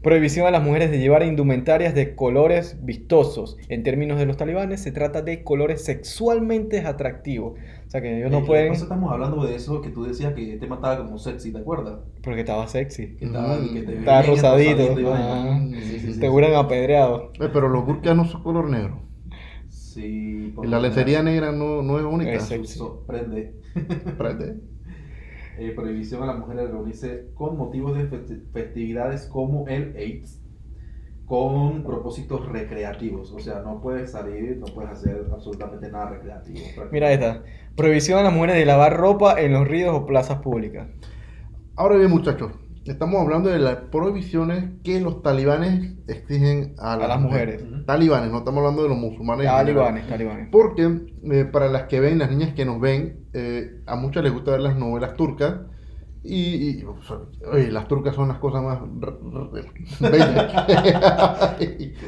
[0.01, 3.57] Prohibición a las mujeres de llevar indumentarias de colores vistosos.
[3.69, 7.59] En términos de los talibanes, se trata de colores sexualmente atractivos.
[7.85, 8.63] O sea que ellos no Eh, pueden.
[8.71, 11.99] después estamos hablando de eso que tú decías que te mataba como sexy, ¿te acuerdas?
[12.23, 13.15] Porque estaba sexy.
[13.15, 14.99] Que estaba, Mm, que te Estaba veían rosadito.
[14.99, 15.53] y vaina.
[15.55, 16.27] Ah, Sí, sí, sí, te sí.
[16.27, 17.31] hubieran apedreado.
[17.39, 19.01] Eh, pero los burkas no son color negro.
[19.69, 22.31] Sí, por Y la lencería negra no, no es bonita.
[22.31, 23.55] Es- Su- Sorprende.
[23.75, 24.55] Espérate.
[25.57, 30.41] Eh, prohibición a las mujeres de reunirse con motivos de festi- festividades como el AIDS
[31.25, 33.31] con propósitos recreativos.
[33.31, 36.59] O sea, no puedes salir, no puedes hacer absolutamente nada recreativo.
[36.91, 37.41] Mira esta.
[37.75, 40.87] Prohibición a las mujeres de lavar ropa en los ríos o plazas públicas.
[41.75, 42.53] Ahora bien, muchachos,
[42.85, 47.65] estamos hablando de las prohibiciones que los talibanes exigen a, A las mujeres.
[47.85, 49.47] Talibanes, no estamos hablando de los musulmanes.
[49.47, 50.47] Talibanes, talibanes.
[50.53, 54.31] Porque eh, para las que ven, las niñas que nos ven, eh, a muchas les
[54.31, 55.55] gusta ver las novelas turcas.
[56.27, 56.85] Y, y,
[57.51, 58.79] oye, las turcas son las cosas más
[59.51, 59.71] bellas.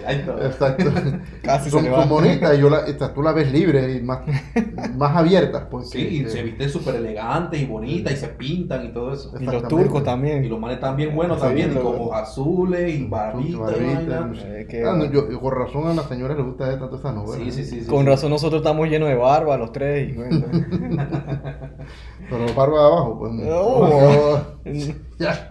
[0.05, 0.45] Ahí está.
[0.45, 0.85] Exacto.
[1.43, 1.99] Casi son, se le va.
[2.01, 4.21] son bonitas y yo la, esta, tú la ves libre y más,
[4.97, 5.65] más abiertas.
[5.69, 9.13] Pues, Sí, y que- se visten súper elegantes y bonitas y se pintan y todo
[9.13, 9.33] eso.
[9.39, 10.49] Y los turcos Y también.
[10.49, 14.39] los manes también buenos Sí, también, y ojos azules y barbitas y.
[14.75, 17.43] Eh, Ah, no, yo, yo con razón a las señoras les gusta tanto esa novela.
[17.43, 17.81] Sí, sí, sí.
[17.81, 18.09] sí, Con sí.
[18.09, 20.09] razón nosotros estamos llenos de barba, los tres.
[20.09, 20.17] y
[22.29, 23.31] Pero barba de abajo, pues.
[23.33, 24.57] No.
[25.19, 25.49] Ya.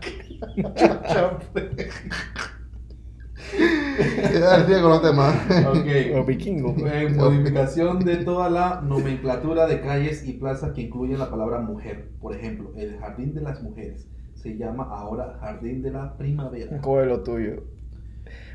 [4.33, 5.35] Ya, sigue con los temas.
[5.63, 6.27] Los Ok.
[6.27, 6.75] vikingos.
[6.79, 12.11] Eh, modificación de toda la nomenclatura de calles y plazas que incluyen la palabra mujer.
[12.21, 16.81] Por ejemplo, el Jardín de las Mujeres se llama ahora Jardín de la Primavera.
[16.81, 17.63] Coge lo tuyo.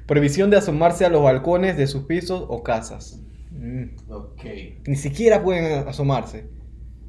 [0.06, 3.22] Prohibición de asomarse a los balcones de sus pisos o casas.
[3.52, 3.84] Mm.
[4.10, 4.44] Ok,
[4.88, 6.48] Ni siquiera pueden asomarse.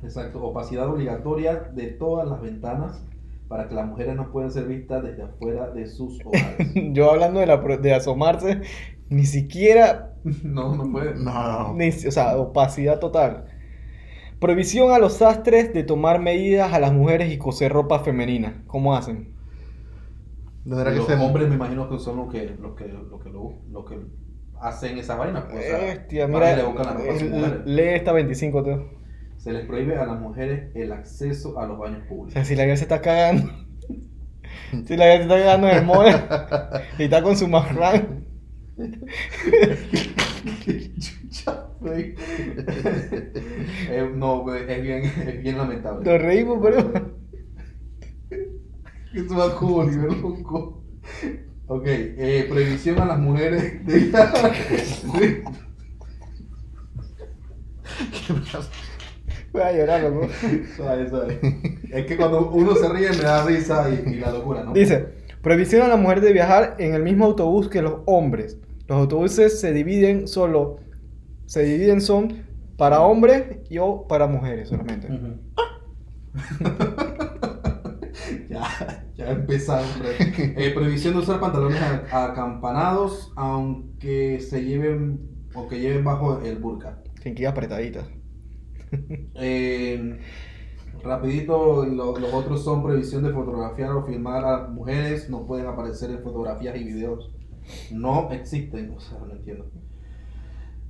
[0.02, 0.42] Exacto.
[0.42, 3.04] Opacidad obligatoria de todas las ventanas
[3.48, 6.72] para que las mujeres no puedan ser vistas desde afuera de sus hogares.
[6.92, 8.62] Yo hablando de, la, pro- de asomarse,
[9.08, 11.14] ni siquiera, no, no puede.
[11.16, 11.74] No.
[11.74, 13.46] ni- o sea, opacidad total.
[14.40, 18.64] Prohibición a los sastres de tomar medidas a las mujeres y coser ropa femenina.
[18.66, 19.34] ¿Cómo hacen?
[20.64, 23.98] Los hombres me imagino que son los que, los que, los que, lo, los que
[24.60, 25.48] hacen esa vaina.
[25.48, 27.60] pues, o sea, Hostia, y mira, le buscan la ropa a sus mujeres.
[27.64, 29.01] lee esta 25, tío.
[29.42, 32.32] Se les prohíbe a las mujeres el acceso a los baños O públicos.
[32.32, 33.50] sea, si la guía se está cagando.
[34.86, 36.06] si la guía se está cagando en el mall
[36.98, 38.24] y está con su marrán.
[43.90, 46.08] Eh, no, es bien, es bien lamentable.
[46.08, 46.92] Nos reímos, pero.
[49.36, 50.84] Va como nivel loco.
[51.66, 54.12] Ok, eh, prohibición a las mujeres de
[59.52, 60.28] Voy a llorar, loco.
[60.76, 61.40] Suave, suave.
[61.90, 64.72] Es que cuando uno se ríe me da risa y, y la locura, ¿no?
[64.72, 65.08] Dice:
[65.42, 68.58] Prohibición a la mujer de viajar en el mismo autobús que los hombres.
[68.86, 70.78] Los autobuses se dividen solo.
[71.46, 75.08] Se dividen son para hombres y o para mujeres solamente.
[75.08, 75.40] Ujú.
[78.48, 79.58] ya, ya hombre.
[80.56, 85.20] Eh, prohibición de usar pantalones acampanados aunque se lleven
[85.54, 87.02] o que lleven bajo el burka.
[87.24, 88.06] Ir apretaditas.
[89.34, 90.18] Eh,
[91.02, 96.10] rapidito, lo- los otros son prohibición de fotografiar o filmar a mujeres, no pueden aparecer
[96.10, 97.32] en fotografías y videos.
[97.92, 99.70] No existen, o sea, no entiendo.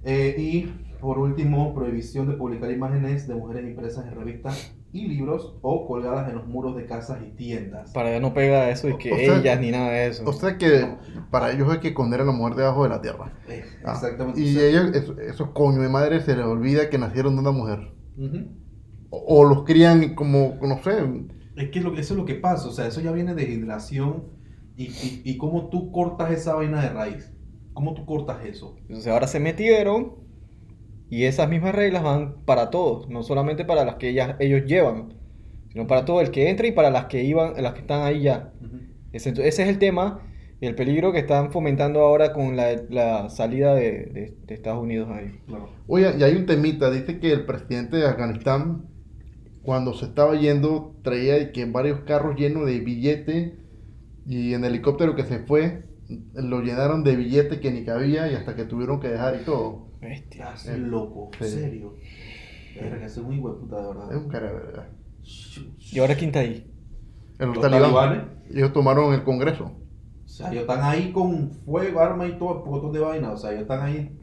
[0.02, 0.66] Eh, y
[1.00, 6.28] por último, prohibición de publicar imágenes de mujeres impresas en revistas y libros o colgadas
[6.28, 7.92] en los muros de casas y tiendas.
[7.92, 10.22] Para ya no pega eso y que O sea- ellas ni nada de eso.
[10.26, 10.86] O sea que
[11.30, 13.32] para ellos hay que esconder a la mujer debajo de la tierra.
[13.48, 14.40] Eh, Ah, exactamente.
[14.40, 17.52] Y sea, ellos, esos, esos coño de madre se les olvida que nacieron de una
[17.52, 17.92] mujer.
[18.18, 18.48] Ujú.
[19.10, 20.92] O, o los crían como, no sé,
[21.56, 24.24] Es que lo- eso es lo que pasa, o sea, eso ya viene de generación
[24.76, 27.32] y, y, y cómo tú cortas esa vaina de raíz.
[27.74, 28.76] ¿Cómo tú cortas eso?
[28.82, 30.16] Entonces ahora se metieron
[31.12, 35.14] y esas mismas reglas van para todos, no solamente para las que ellas, ellos llevan,
[35.72, 38.22] sino para todo el que entra y para las que iban, las que están ahí
[38.22, 38.52] ya.
[38.60, 38.78] Ujú.
[39.12, 40.20] Ese, ese es el tema,
[40.60, 45.08] el peligro que están fomentando ahora con la, la salida de, de- de Estados Unidos
[45.10, 45.38] ahí.
[45.46, 45.68] Claro.
[45.86, 48.86] Oye, y hay un temita, dice que el presidente de Afganistán,
[49.62, 53.52] cuando se estaba yendo, traía que varios carros llenos de billetes
[54.26, 55.84] y en helicóptero que se fue,
[56.34, 59.91] lo llenaron de billetes que ni cabía y hasta que tuvieron que dejar y todo.
[60.02, 60.54] Bestia.
[60.66, 61.54] Eh, loco, en sí.
[61.60, 61.94] serio.
[62.74, 64.10] Verga, ese es un hijo de puta, de verdad.
[64.12, 64.88] Es un cara de verdad.
[65.92, 66.66] ¿Y ahora quién está ahí?
[67.38, 68.50] En los, Los talibanes, talibanes.
[68.56, 69.72] ellos tomaron el Congreso.
[70.24, 73.32] O sea, ellos están ahí con fuego, arma y todo, un montón de vaina.
[73.32, 74.18] O sea, ellos están ahí.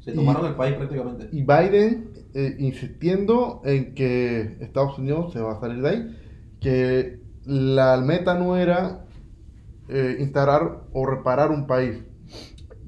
[0.00, 1.28] Se Y- tomaron el país prácticamente.
[1.32, 6.16] Y Biden eh, insistiendo en que Estados Unidos se va a salir de ahí,
[6.60, 9.06] que la meta no era
[9.88, 11.98] eh, instalar o reparar un país.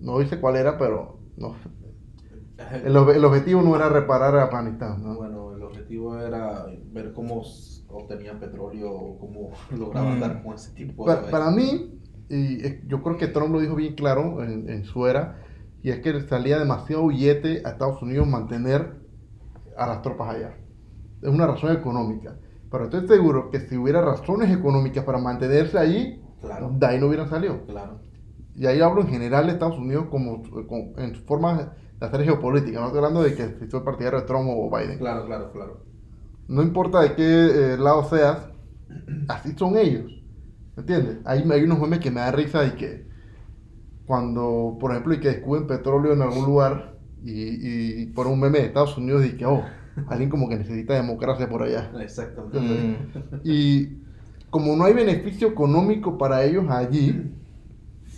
[0.01, 1.57] No dice cuál era, pero no.
[2.85, 5.03] El, ob- el objetivo no era reparar a Afganistán.
[5.03, 5.17] ¿no?
[5.17, 7.43] Bueno, el objetivo era ver cómo
[7.89, 10.21] obtenían petróleo o cómo lograban Mm.
[10.21, 11.17] dar con ese tipo de...
[11.17, 15.07] Para, para mí, y yo creo que Trump lo dijo bien claro en, en su
[15.07, 15.43] era,
[15.83, 19.01] y es que le salía demasiado billete a Estados Unidos mantener
[19.77, 20.55] a las tropas allá.
[21.23, 22.37] Es una razón económica.
[22.71, 27.07] Pero estoy seguro que si hubiera razones económicas para mantenerse allí, Claro, de ahí no
[27.09, 27.67] hubieran salido.
[27.67, 27.99] claro.
[28.55, 32.81] Y ahí hablo en general de Estados Unidos como, como- en forma de hacer geopolítica.
[32.81, 34.99] No estoy hablando de que si soy partidario de Trump o Biden.
[34.99, 35.85] Claro, claro, claro.
[36.49, 38.49] No importa de qué eh, lado seas,
[39.29, 40.11] así son ellos.
[40.77, 41.19] ¿Entiendes?
[41.25, 43.07] Hay, hay unos memes que me da risa y que
[44.07, 48.59] cuando, por ejemplo, y que descubren petróleo en algún lugar y, y por un meme
[48.59, 49.65] de Estados Unidos y que, oh,
[50.09, 51.91] alguien como que necesita democracia por allá.
[52.01, 52.59] Exactamente.
[52.59, 53.41] Mm.
[53.45, 54.03] Y
[54.51, 57.31] como no hay beneficio económico para ellos allí,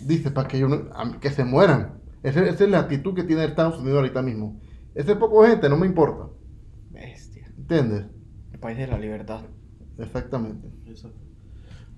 [0.05, 2.02] dice, para que, ellos no- que se mueran.
[2.23, 4.59] Esa, esa es la actitud que tiene Estados Unidos ahorita mismo.
[4.95, 6.29] Ese poco gente, no me importa.
[6.89, 7.47] Bestia.
[7.57, 8.05] ¿Entiendes?
[8.51, 9.41] El país de la libertad.
[9.97, 10.67] Exactamente.
[10.87, 11.19] Exacto.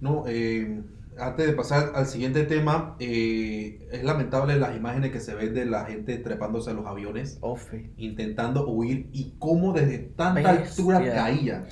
[0.02, 0.82] No, eh,
[1.18, 5.66] antes de pasar al siguiente tema, eh, es lamentable las imágenes que se ven de
[5.66, 7.92] la gente trepándose a los aviones, Ofe.
[7.98, 10.86] intentando huir y cómo desde tanta Bestia.
[10.86, 11.66] altura caían.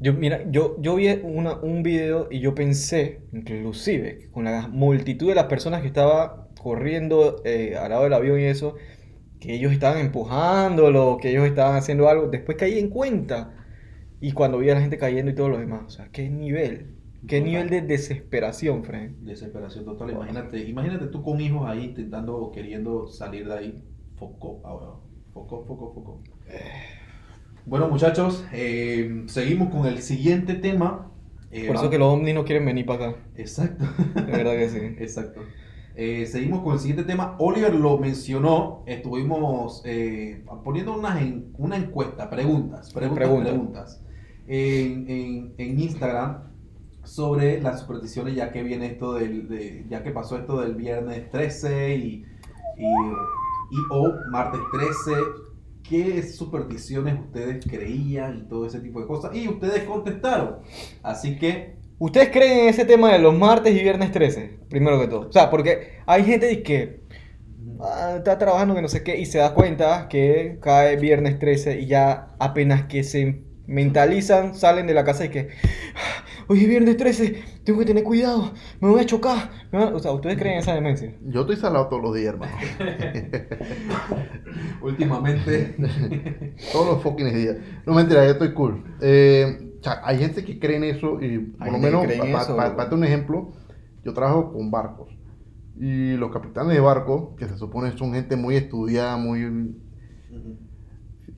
[0.00, 5.28] Yo, mira, yo, yo vi una, un video y yo pensé, inclusive, con la multitud
[5.28, 8.76] de las personas que estaba corriendo eh, al lado del avión y eso,
[9.40, 13.54] que ellos estaban empujándolo, que ellos estaban haciendo algo, después caí en cuenta.
[14.20, 16.96] Y cuando vi a la gente cayendo y todo lo demás, o sea, qué nivel,
[17.26, 17.44] qué Total.
[17.44, 19.12] nivel de desesperación, Frank.
[19.20, 20.10] Desesperación total.
[20.10, 23.84] Imagínate, imagínate tú con hijos ahí intentando o queriendo salir de ahí.
[24.16, 25.00] Foco, ahora.
[25.32, 26.22] Foco, foco, foco.
[27.66, 31.10] Bueno, muchachos, eh, seguimos con el siguiente tema.
[31.50, 33.84] Eh, Por eso que los ovnis no quieren venir para acá, Exacto.
[34.14, 34.78] de verdad que sí.
[34.98, 35.40] Exacto.
[35.96, 37.36] Eh, seguimos con el siguiente tema.
[37.38, 38.82] Oliver lo mencionó.
[38.86, 43.50] Estuvimos eh, poniendo una, en- una encuesta, preguntas, preguntas, Pregunta.
[43.50, 44.02] preguntas
[44.46, 46.50] en, en- en Instagram
[47.04, 51.30] sobre las supersticiones, ya que viene esto del, de- ya que pasó esto del viernes
[51.30, 52.00] 13 y,
[52.78, 55.12] y, y o martes 13.
[55.88, 59.36] ¿Qué supersticiones ustedes creían y todo ese tipo de cosas?
[59.36, 60.56] Y ustedes contestaron.
[61.02, 64.58] Así que ¿Ustedes creen en ese tema de los martes y viernes 13?
[64.68, 65.28] Primero que todo.
[65.28, 67.00] O sea, porque hay gente que
[67.80, 71.80] ah, está trabajando que no sé qué y se da cuenta que cae viernes 13
[71.80, 75.48] y ya apenas que se mentalizan salen de la casa y que
[75.94, 79.50] "Ah, hoy es viernes 13, tengo que tener cuidado, me voy a chocar.
[79.72, 79.96] me van a-".
[79.96, 81.14] O sea, ¿ustedes creen en esa demencia?
[81.22, 82.52] Yo estoy salado todos los días, hermano.
[84.82, 85.74] últimamente
[86.72, 87.56] todos los fucking días.
[87.86, 88.84] No, mentira, yo estoy cool.
[89.00, 92.56] Eh, sea, hay gente que cree en eso y por lo menos, para eso.
[92.56, 93.52] darte un ejemplo,
[94.04, 95.10] yo trabajo con barcos.
[95.76, 99.76] Y los capitanes de barcos, que se supone son gente muy estudiada, muy...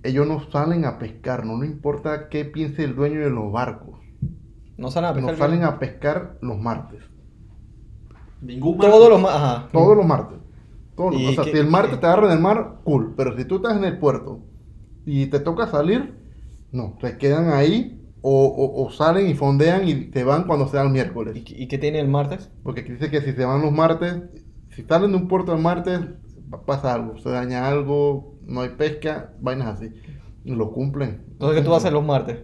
[0.02, 3.98] Ellos no salen a pescar, no, no importa qué piense el dueño de los barcos.
[4.76, 5.32] No salen a pescar.
[5.32, 7.00] No salen a pescar los martes.
[8.40, 9.40] ningún Todos los martes.
[9.40, 9.68] Ajá.
[9.72, 10.38] Todos los martes.
[10.94, 12.00] Todos los- ¿Y o sea, qué- si el martes qué?
[12.00, 13.14] te agarran en el mar, cool.
[13.16, 14.40] Pero si tú estás en el puerto
[15.04, 16.14] y te toca salir,
[16.72, 16.96] no.
[17.00, 20.90] Se quedan ahí o, o- o salen y fondean y se van cuando sea el
[20.90, 21.36] miércoles.
[21.36, 22.50] ¿Y, qué- y qué tiene el martes?
[22.62, 24.14] Porque dice que si se van los martes,
[24.70, 26.00] si salen de un puerto el martes,
[26.50, 27.18] pa- pasa algo.
[27.18, 29.90] Se daña algo, no hay pesca, vainas así.
[30.44, 31.24] Y lo cumplen.
[31.32, 32.38] Entonces, ¿qué tú haces los martes?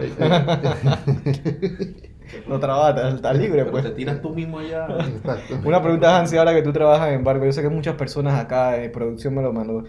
[0.00, 2.08] Eh, eh,
[2.48, 3.84] No trabajas, estás libre, pero pues.
[3.84, 4.86] te tiras tú mismo allá.
[5.00, 5.58] Exacto.
[5.64, 7.44] Una pregunta, Hansi, ahora que tú trabajas en barco.
[7.44, 9.84] Yo sé que muchas personas acá de producción me lo mandó.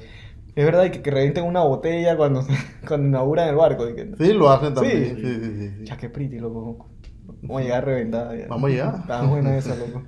[0.56, 2.45] Es verdad que, que revienten una botella cuando,
[2.88, 3.89] cuando inauguran el barco.
[3.89, 5.16] y que- Sí, lo hacen también.
[5.16, 5.70] Sí, sí, sí.
[5.80, 5.86] sí.
[5.86, 6.89] Ya que pretty, loco.
[7.41, 8.36] Vamos a llegar reventada.
[8.38, 8.47] ya.
[8.47, 8.95] Vamos a llegar.
[9.01, 10.04] Está buena esa, loco.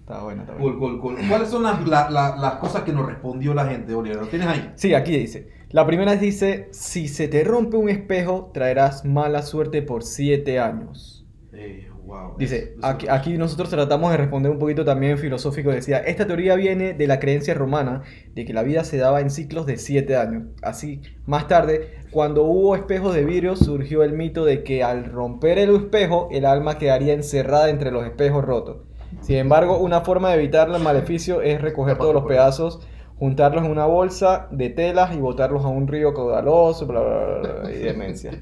[0.00, 0.78] Está buena, está buena.
[0.78, 1.16] Cool, cool, cool.
[1.28, 4.18] ¿Cuáles son las, la- la- las cosas que nos respondió la gente, Oliver?
[4.20, 4.72] ¿Lo tienes ahí?
[4.76, 5.48] Sí, aquí dice.
[5.70, 11.26] La primera dice, si se te rompe un espejo, traerás mala suerte por siete años.
[11.52, 12.36] Eh, wow.
[12.38, 15.70] Dice, aquí, aquí nosotros tratamos de responder un poquito también filosófico.
[15.70, 18.02] Decía, esta teoría viene de la creencia romana
[18.34, 20.44] de que la vida se daba en ciclos de siete años.
[20.62, 25.58] Así, más tarde, cuando hubo espejos de vidrio, surgió el mito de que al romper
[25.58, 28.78] el espejo, el alma quedaría encerrada entre los espejos rotos.
[29.20, 32.80] Sin embargo, una forma de evitar el maleficio es recoger todos los pedazos,
[33.18, 37.52] juntarlos en una bolsa de telas y botarlos a un río caudaloso, bla, bla, bla,
[37.62, 38.32] bla, y demencia.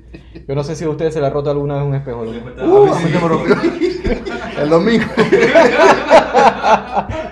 [0.49, 2.25] Yo no sé si a ustedes se le ha roto alguna vez un espejo.
[2.25, 2.39] loco.
[2.65, 3.55] Uh, a mí se me rompió.
[4.61, 5.05] El domingo.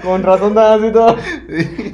[0.03, 1.17] Con razón están así todos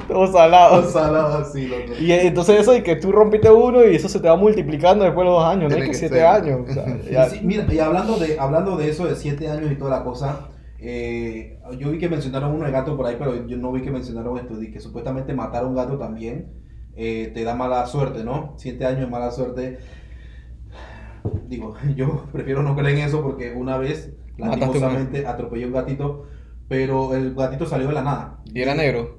[0.07, 0.91] todo salados.
[0.91, 1.93] Salado así, loco.
[1.99, 5.25] Y entonces eso y que tú rompiste uno y eso se te va multiplicando después
[5.25, 6.25] de los dos años, no es que que siete ser.
[6.25, 6.61] años.
[6.69, 9.75] o sea, ya- Sí, mira, y hablando de, hablando de eso, de siete años y
[9.75, 10.47] toda la cosa,
[10.79, 13.91] eh, yo vi que mencionaron uno de gato por ahí, pero yo no vi que
[13.91, 16.51] mencionaron esto, de que supuestamente matar a un gato también
[16.95, 18.53] eh, te da mala suerte, ¿no?
[18.57, 19.79] Siete años de mala suerte.
[21.47, 26.25] Digo, yo prefiero no creer en eso porque una vez, lastimosamente, atropellé un gatito,
[26.67, 28.39] pero el gatito salió de la nada.
[28.45, 29.17] Y era negro.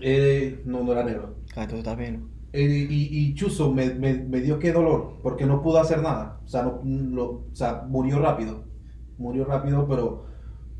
[0.00, 1.36] Eh, no, no era negro.
[1.54, 2.28] Ah, entonces está bien.
[2.52, 6.40] Eh, y, y Chuzo me, me, me dio qué dolor, porque no pudo hacer nada.
[6.44, 8.64] O sea, no, lo, o sea, murió rápido.
[9.18, 10.26] Murió rápido, pero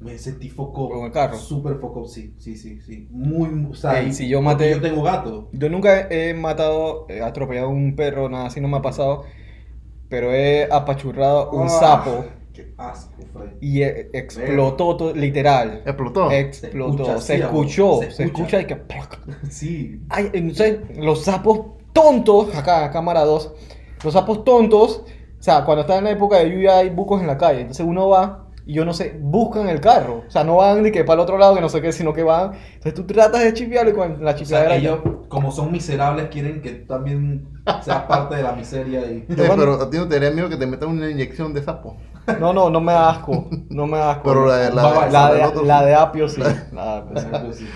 [0.00, 0.90] me sentí foco.
[0.90, 1.36] ¿Con el carro?
[1.38, 3.08] Súper foco, sí, sí, sí, sí.
[3.10, 5.48] Muy, o sea, Ey, y- si yo maté- Yo tengo gato.
[5.52, 9.24] Yo nunca he matado, he atropellado un perro, nada así no me ha pasado,
[10.08, 13.50] pero he apachurrado un Ah, sapo Qué asco, Fred.
[13.60, 15.82] y eh, explotó, to- literal.
[15.84, 16.30] Explotó.
[16.30, 18.60] Explotó, escucha, se sí, escuchó, se escucha.
[18.60, 18.82] y que...
[19.50, 20.00] Sí.
[20.08, 21.60] Ay, entonces, los sapos
[21.92, 23.52] tontos, acá, cámara 2,
[24.04, 25.02] los sapos tontos,
[25.38, 27.84] o sea, cuando está en la época de lluvia hay bucos en la calle, entonces
[27.86, 31.04] uno va y yo no sé, buscan el carro, o sea, no van ni que
[31.04, 33.54] para el otro lado, que no sé qué, sino que van, entonces tú tratas de
[33.54, 34.76] chipearlo y con la O sea, chipeadera...
[34.76, 34.98] ellos,
[35.28, 37.48] como son miserables, quieren que tú también
[37.82, 39.00] seas parte de la miseria.
[39.10, 39.18] Y...
[39.18, 41.96] Eh, pero a ti no te daría miedo que te metan una inyección de sapo.
[42.40, 44.24] No, no, no me da asco, no me da asco.
[44.24, 45.86] Pero la de- la de- la de, otro la sí.
[45.86, 46.40] de apio sí.
[46.72, 47.66] la de apio sí.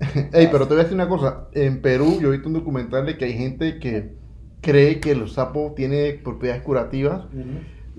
[0.32, 1.46] Ey, pero te voy a decir una cosa.
[1.52, 4.16] En Perú yo he visto un documental de que hay gente que
[4.60, 7.22] cree que los sapos tienen propiedades curativas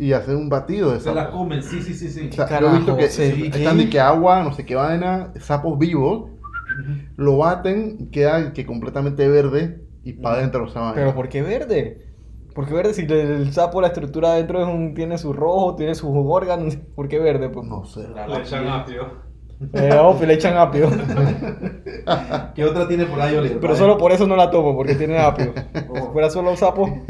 [0.01, 1.39] y hacen un batido de Se la sapos.
[1.39, 2.29] comen, sí, sí, sí, sí.
[2.31, 4.75] O sea, Carajo, yo he visto que sí, están de que agua, no sé qué
[4.75, 6.29] vaina, sapos vivos,
[7.17, 10.95] lo baten, queda que completamente verde y para adentro esa vaina.
[10.95, 12.07] Pero ¿por qué verde?
[12.55, 15.75] ¿Por qué verde si el, el sapo, la estructura adentro es un, tiene su rojo,
[15.75, 16.75] tiene sus órganos?
[16.95, 17.49] ¿Por qué verde?
[17.49, 17.65] Pues?
[17.67, 18.07] No sé.
[18.09, 19.30] La- Le echan apio.
[19.73, 20.89] Eh, oh, le echan apio.
[22.55, 23.59] ¿Qué otra tiene por ahí, Oliver?
[23.59, 25.53] Pero solo por eso no la tomo, porque tiene apio.
[25.93, 27.07] Si fuera solo sapo.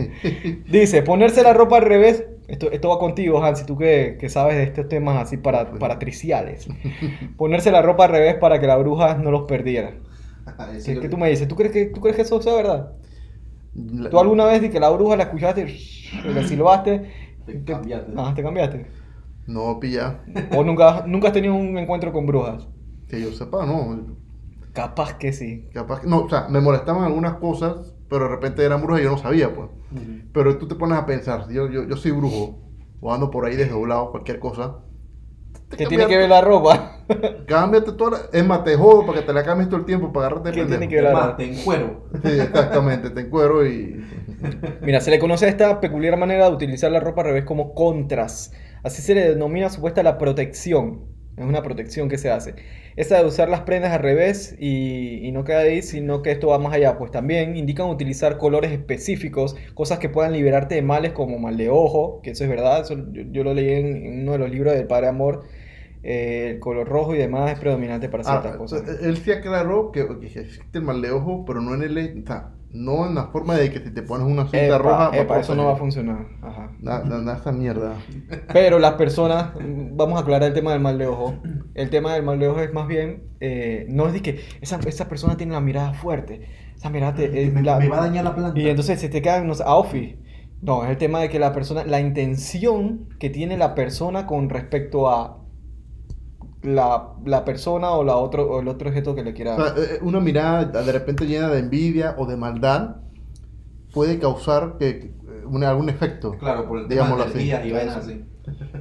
[0.65, 2.25] Dice, ponerse la ropa al revés.
[2.47, 5.99] Esto, esto va contigo, Hansi, tú que, que sabes de estos temas así para, para
[5.99, 6.67] triciales.
[7.37, 9.93] Ponerse la ropa al revés para que la bruja no los perdiera.
[10.83, 11.47] ¿Qué, es qué tú me dices?
[11.47, 12.93] ¿Tú crees que, tú crees que eso sea verdad?
[13.73, 15.61] La- ¿Tú alguna vez de que la bruja la escuchaste
[16.23, 17.11] y le silbaste?
[17.45, 18.11] Te cambiaste.
[18.17, 18.85] Ah, te cambiaste.
[19.47, 20.21] No pilla.
[20.55, 22.67] ¿O nunca, nunca has tenido un encuentro con brujas?
[23.07, 24.15] Que yo sepa, no.
[24.73, 25.69] Capaz que sí.
[25.73, 29.03] Capaz que- no, o sea, me molestaban algunas cosas, pero de repente eran brujas y
[29.05, 29.69] yo no sabía, pues.
[30.33, 32.59] Pero tú te pones a pensar, yo, yo, yo soy brujo,
[33.01, 34.77] o ando por ahí desdoblado, cualquier cosa.
[35.75, 36.97] ¿Qué tiene que ver la ropa?
[37.47, 38.17] Cámbiate toda la...
[38.37, 40.55] Es más, te jodo para que te la cambies todo el tiempo para agarrarte de
[40.55, 40.89] ¿Qué tiene pendejo.
[40.89, 41.13] que ver?
[41.13, 42.03] La- más, te encuero.
[42.23, 44.05] Sí, exactamente, te encuero y...
[44.81, 47.73] Mira, se le conoce a esta peculiar manera de utilizar la ropa al revés como
[47.73, 48.51] contras.
[48.83, 51.05] Así se le denomina supuesta la protección.
[51.37, 52.55] Es una protección que se hace.
[52.95, 56.47] Esa de usar las prendas al revés y, y no queda ahí, sino que esto
[56.49, 56.97] va más allá.
[56.97, 61.69] Pues también indican utilizar colores específicos, cosas que puedan liberarte de males como mal de
[61.69, 62.81] ojo, que eso es verdad.
[62.81, 65.43] eso yo, yo lo leí en, en uno de los libros del Padre Amor.
[66.03, 68.83] Eh, el color rojo y demás es predominante para ciertas Ah, cosas.
[69.01, 72.23] él sí aclaró que, que existe el mal de ojo, pero no en el...
[72.23, 75.09] O sea, no en la forma de que si te pones una cinta Epa, roja...
[75.13, 76.27] epa, eso no va a funcionar.
[76.41, 76.71] Ajá.
[76.79, 77.95] Da, da- da esa mierda.
[78.51, 81.35] Pero las personas, vamos a aclarar el tema del mal de ojo.
[81.73, 84.79] El tema del mal de ojo es más bien, eh, no es de que esa,
[84.85, 86.49] esa persona tiene la mirada fuerte.
[86.75, 88.59] Esa mirada te, eh, me, la- me va a dañar la planta.
[88.59, 90.17] Y entonces se te quedan, no sé, outfit.
[90.61, 94.49] No, es el tema de que la persona, la intención que tiene la persona con
[94.49, 95.40] respecto a
[96.63, 99.55] la, la persona o, la otro, o el otro objeto que le quiera.
[99.55, 102.97] O sea, eh, una mirada de repente llena de envidia o de maldad
[103.93, 105.13] puede causar que, eh,
[105.45, 106.31] un- algún efecto.
[106.37, 107.67] Claro, por el tema digámoslo de así.
[107.69, 108.25] y vainas así.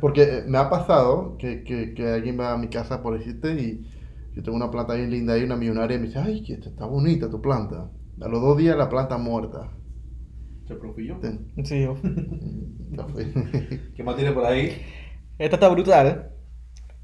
[0.01, 3.55] Porque eh, me ha pasado que, que, que alguien va a mi casa por decirte
[3.61, 3.87] y
[4.35, 6.69] yo tengo una planta bien linda y una millonaria y me dice, ay, que esta
[6.69, 7.91] está bonita tu planta.
[8.21, 9.71] A los dos días la planta muerta.
[10.69, 11.19] Se profiló.
[11.65, 11.97] Sí, yo.
[13.95, 14.83] ¿Qué más tiene por ahí?
[15.39, 16.31] Esta está brutal.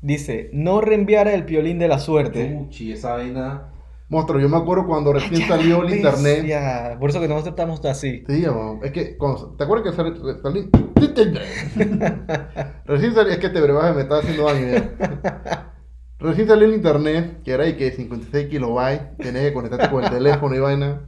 [0.03, 2.57] Dice, no reenviara el piolín de la suerte.
[2.61, 3.72] Uchi, esa vaina.
[4.09, 6.99] Monstruo, yo me acuerdo cuando recién salió el internet.
[7.01, 8.22] Por eso que nosotros estamos así.
[8.28, 8.78] Sí, mamá.
[8.84, 10.70] Es que, cuando, ¿te acuerdas que sale- salí?
[12.84, 15.72] Recién salió, es que este brebaje me estaba haciendo daño ya.
[16.18, 20.11] Recién salió el internet, que era ahí que 56 kilobytes, tenías que conectarte con el
[20.11, 21.01] teléfono y vaina.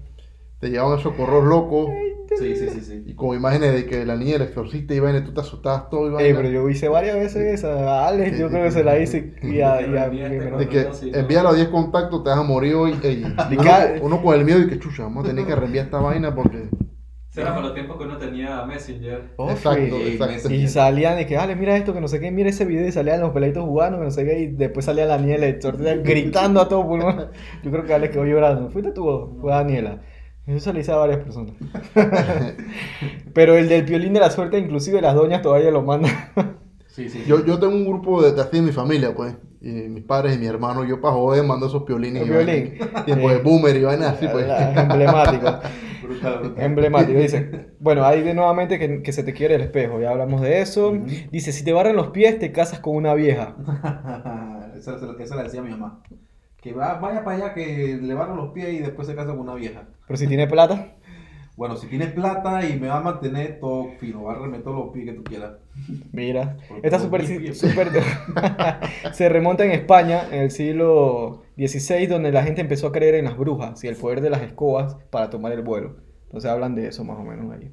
[0.61, 1.91] Te llevaban esos correos locos
[2.37, 3.03] Sí, sí, sí, sí.
[3.07, 5.89] y con imágenes de que la niña era exorcista y vaina, y tú te asustabas
[5.89, 6.29] todo y vaina.
[6.29, 8.03] Ey, pero yo hice varias veces esa.
[8.05, 9.35] A Alex, yo creo que se la hice.
[9.43, 10.09] Y a, y a-
[10.59, 12.95] De que envíalo a 10 contactos, te vas a morir hoy.
[13.03, 13.71] ey, y uno,
[14.03, 16.69] uno con el miedo y que chucha, vamos a tener que reenviar esta vaina porque.
[17.31, 19.35] Será para los tiempos que uno tenía Messenger.
[19.37, 20.13] Oh, exacto, sí.
[20.13, 20.51] exacto.
[20.53, 22.93] Y salían de que, Ale, mira esto, que no sé qué, mira ese video y
[22.93, 25.47] salían los peladitos jugando, que no sé qué, y después salía la Daniela
[26.03, 27.31] gritando a todo pulmón.
[27.63, 28.71] Yo creo que Alex quedó llorando.
[28.71, 30.03] ¿Fuiste tú fue Daniela?
[30.49, 31.53] Eso se le hice a varias personas.
[33.34, 36.12] Pero el del piolín de la suerte, inclusive las doñas todavía lo mandan.
[36.88, 37.20] Sí, sí.
[37.20, 37.24] sí.
[37.28, 39.32] Yo, yo tengo un grupo de, de así en mi familia, pues.
[39.61, 42.22] Y mis padres y mi hermano, yo para joder mando esos piolines.
[42.22, 42.74] El y violín.
[43.05, 44.44] Tiempo de Eh, boomer y vaina así, pues.
[44.76, 45.61] Emblemático.
[46.03, 46.64] Brutal, brutal.
[46.64, 47.68] Emblemático, dice.
[47.78, 50.92] Bueno, ahí de nuevamente que, que se te quiere el espejo, ya hablamos de eso.
[51.30, 53.55] Dice, si te barren los pies, te casas con una vieja.
[54.76, 56.03] esa, esa- esa la decía mi mamá.
[56.61, 59.41] Que va- vaya para allá, que le van los pies y después se casa con
[59.41, 59.85] una vieja.
[60.07, 60.95] Pero si tiene plata,
[61.57, 64.77] Bueno, si tienes plata y me va a mantener todo fino, va a remeter todos
[64.77, 65.53] los pies que tú quieras.
[66.13, 66.57] mira.
[66.69, 67.25] Porque Esta super-
[69.13, 73.25] se remonta en España en el siglo XVI, donde la gente empezó a creer en
[73.25, 75.97] las brujas y el poder de las escobas para tomar el vuelo.
[76.27, 77.73] Entonces hablan de eso más o menos ahí.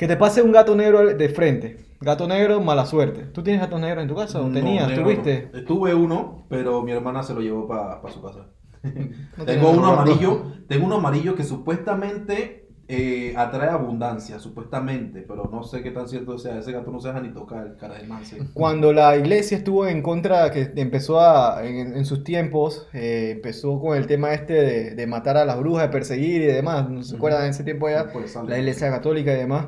[0.00, 1.76] Que te pase un gato negro de frente.
[2.00, 3.26] Gato negro, mala suerte.
[3.34, 4.40] ¿Tú tienes gato negro en tu casa?
[4.40, 4.88] ¿O No, tenías?
[4.88, 5.50] negro ¿Tuviste?
[5.52, 5.64] no.
[5.66, 8.46] Tuve uno, pero mi hermana se lo llevó para su casa.
[9.36, 15.62] No tengo uno amarillo, tengo uno amarillo que supuestamente eh, atrae abundancia, supuestamente, pero no
[15.64, 16.60] sé qué tan cierto sea.
[16.60, 18.38] Ese gato no se deja ni tocar, el cara de manse.
[18.54, 23.78] Cuando la iglesia estuvo en contra, que empezó a, en, en sus tiempos, eh, empezó
[23.78, 27.02] con el tema este de, de matar a las brujas, de perseguir y demás, ¿no
[27.02, 28.10] se acuerdan en ese tiempo ya?
[28.10, 28.34] Pues.
[28.46, 29.66] La iglesia católica y demás.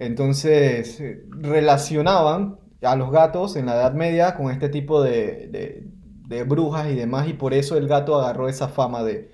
[0.00, 5.86] Entonces, eh, relacionaban a los gatos en la Edad Media con este tipo de, de-
[6.26, 9.30] de brujas y demás, y por eso el gato agarró esa fama de...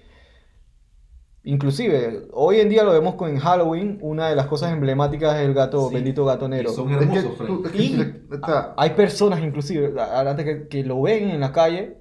[1.44, 5.42] Inclusive, hoy en día lo vemos con en Halloween, una de las cosas emblemáticas es
[5.46, 5.94] el gato, Sí.
[5.94, 6.70] bendito gato negro.
[6.72, 7.66] Son Es que hermosos, tú- Fred.
[7.66, 11.38] es que Y- si le- está- Hay personas inclusive, adelante que, que lo ven en
[11.40, 11.98] la calle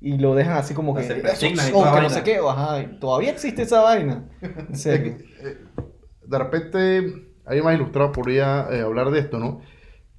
[0.00, 1.04] y lo dejan así como que...
[1.04, 2.08] Se "Eso persignan y son, toda que no vaina".
[2.10, 4.28] sé qué, ajá, todavía existe esa vaina.
[4.42, 5.16] En serio.
[5.44, 5.58] eh,
[6.26, 9.62] de repente, alguien más ilustrado podría eh, hablar de esto, ¿no?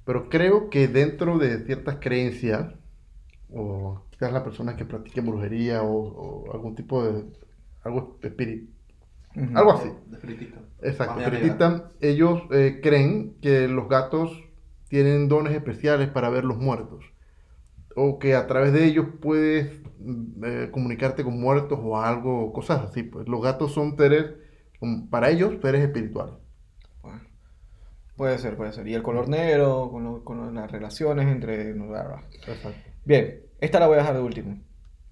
[0.04, 2.74] Pero creo que dentro de ciertas creencias,
[3.52, 5.92] o quizás las personas que practiquen brujería o,
[6.48, 7.24] o algún tipo de
[7.84, 8.72] algo espíritu,
[9.54, 9.90] algo así.
[10.06, 10.88] De.
[10.88, 14.32] Exacto, espiritista, ellos eh, creen que los gatos
[14.88, 17.04] tienen dones especiales para ver los muertos.
[17.96, 22.82] O que a través de ellos puedes mm, eh, comunicarte con muertos o algo, cosas
[22.82, 23.02] así.
[23.04, 24.32] Pues los gatos son seres,
[25.10, 26.34] para ellos, seres espirituales.
[28.20, 28.86] Puede ser, puede ser.
[28.86, 31.70] Y el color negro, con, lo- con las relaciones entre...
[31.70, 32.68] Exacto.
[33.06, 34.60] Bien, esta la voy a dejar de último.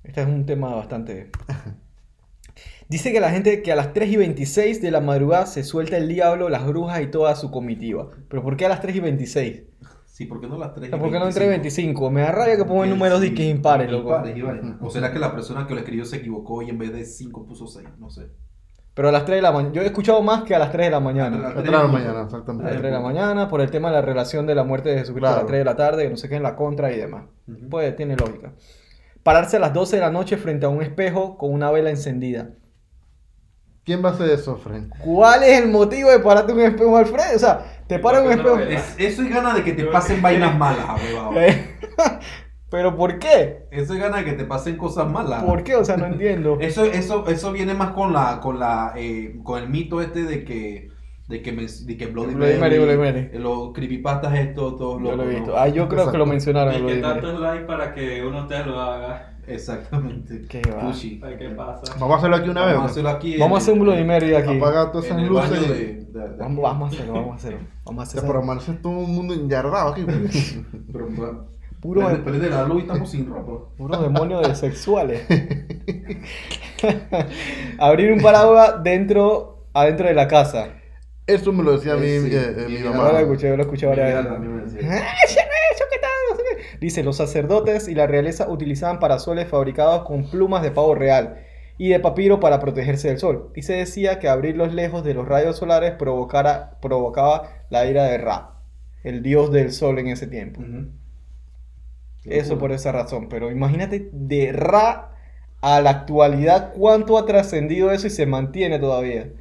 [0.04, 1.30] Este es un tema bastante...
[2.90, 5.96] Dice que la gente que a las 3 y 26 de la madrugada se suelta
[5.96, 8.11] el diablo, las brujas y toda su comitiva.
[8.28, 9.62] ¿Pero por qué a las 3 y 26?
[10.04, 12.11] Sí, ¿por qué no las 3 O sea, ¿Por qué no entre 25?
[12.11, 14.11] Me da rabia que pongan números de que impares, loco.
[14.11, 14.84] Impares y.
[14.84, 17.46] O será que la persona que lo escribió se equivocó y en vez de 5
[17.46, 18.26] puso 6, no sé.
[18.99, 19.72] Pero a las 3 de la mañana.
[19.74, 21.36] Yo he escuchado más que a las 3 de la mañana.
[21.36, 22.11] A las Atrás tres de la mañana, mañana.
[22.11, 22.70] A las exactamente.
[22.70, 25.26] 3 de la mañana, por el tema de la relación de la muerte de Jesucristo
[25.28, 25.46] a las Claro.
[25.46, 27.26] 3 de la tarde, que no sé qué en la contra y demás.
[27.46, 27.68] Ujú.
[27.70, 28.55] Pues tiene lógica.
[29.22, 32.51] Pararse a las 12 de la noche frente a un espejo con una vela encendida.
[33.84, 34.90] ¿Quién va a hacer eso, Fren?
[35.05, 37.36] ¿Cuál es el motivo de pararte un espejo al frente?
[37.36, 38.59] O sea, te paras un espejo.
[38.59, 41.30] Es- eso es gana de que te pasen vainas malas, ahuevado.
[42.70, 43.66] Pero ¿por qué?
[43.70, 45.42] Eso es gana de que te pasen cosas malas.
[45.42, 45.74] ¿Por qué?
[45.76, 46.58] O sea, no entiendo.
[46.60, 50.44] Eso, eso, eso viene más con la, con la, eh, con el mito este de
[50.44, 50.88] que,
[51.28, 53.30] de que, me, de que Bloody, Bloody Mary, Bloody Mary.
[53.32, 55.38] eh, los creepypastas estos, todos Yo locos, lo he ¿no?
[55.38, 55.56] visto.
[55.58, 56.74] Ah, yo creo que lo mencionaron.
[56.74, 59.34] Y lo que tantos likes para que uno te lo haga.
[59.46, 60.42] Exactamente.
[60.50, 60.92] Qué va.
[61.38, 61.94] ¿Qué pasa?
[61.98, 62.90] Vamos a hacerlo aquí una Vamos a vez.
[62.90, 63.38] hacerlo aquí.
[63.38, 64.56] Vamos a hacer un el- Bloody Mary aquí.
[64.58, 65.68] Apaga todas esas el luces.
[65.68, 65.94] de, de-
[66.28, 67.58] de- Vamos, vamos a hacerlo, vamos a hacerlo.
[67.86, 70.04] Vamos a Ya hacer por amanecer todo el mundo enyardado aquí.
[70.92, 71.08] Pero,
[71.81, 73.74] puro, prende la luz y estamos sin ropa.
[73.76, 75.22] puro demonio de sexuales.
[77.79, 80.74] Abrir un paraguas dentro, adentro de la casa.
[81.26, 82.85] Eso me lo decía a mí Eh, sí, eh, eh, mi vida.
[82.85, 83.20] Yo lo mamá.
[83.20, 84.87] escuché, yo lo escuché varias veces.
[84.91, 85.05] ¡Ah.
[86.81, 91.41] Dice, los sacerdotes y la realeza utilizaban parasoles fabricados con plumas de pavo real
[91.76, 93.51] y de papiro para protegerse del sol.
[93.55, 98.18] Y se decía que abrirlos lejos de los rayos solares provocara, provocaba la ira de
[98.18, 98.61] Ra,
[99.03, 100.61] el dios del sol en ese tiempo.
[102.31, 103.29] Eso por esa razón.
[103.29, 105.12] Pero imagínate de Ra
[105.61, 109.33] a la actualidad cuánto ha trascendido eso y se mantiene todavía.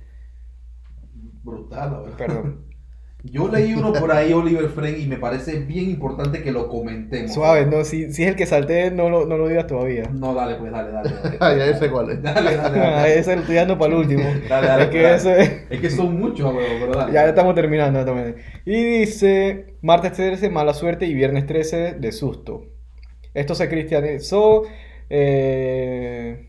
[1.43, 2.17] Brutal, la verdad.
[2.17, 2.65] Perdón.
[3.23, 7.33] Yo leí uno por ahí, Oliver Frank, y me parece bien importante que lo comentemos.
[7.33, 10.13] Suave, no, si, si es el que salté, no lo, no lo digas todavía.
[10.13, 11.09] No, dale, pues, dale, dale.
[11.21, 12.21] Dale, Ah, ya ese cuál es.
[12.21, 12.79] dale, dale.
[12.81, 13.19] Ah, dale.
[13.19, 14.41] ese lo estoy dando para el último.
[14.47, 15.15] Dale, dale, es que dale.
[15.15, 15.51] eso es...
[15.69, 17.11] Es que son muchos, pero dale.
[17.11, 17.99] Ya estamos terminando.
[17.99, 18.51] ya estamos terminando.
[18.65, 22.65] Y dice, martes 13, mala suerte y viernes 13, de susto.
[23.37, 24.63] Esto se cristianizó
[25.09, 26.47] eh,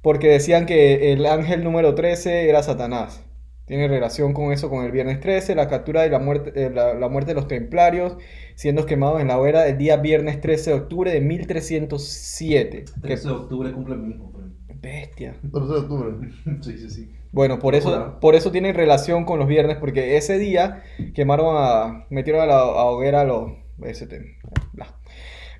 [0.00, 3.24] porque decían que el ángel número 13 era Satanás.
[3.66, 6.94] Tiene relación con eso, con el viernes 13, la captura y la muerte, eh, la,
[6.94, 8.16] la muerte de los templarios,
[8.56, 12.84] siendo quemados en la hoguera el día viernes 13 de octubre de 1307.
[12.94, 14.32] Que 13 de octubre cumple mi hijo.
[14.32, 14.80] pues.
[14.80, 15.36] bestia.
[15.40, 16.28] 13 de octubre.
[16.62, 17.10] Sí, sí, sí.
[17.30, 18.18] Bueno, por eso, Hola.
[18.20, 20.82] por eso tienen relación con los viernes, porque ese día
[21.14, 23.52] quemaron a, metieron a la a hoguera a los,
[23.84, 24.36] ese te-
[24.72, 24.98] bla.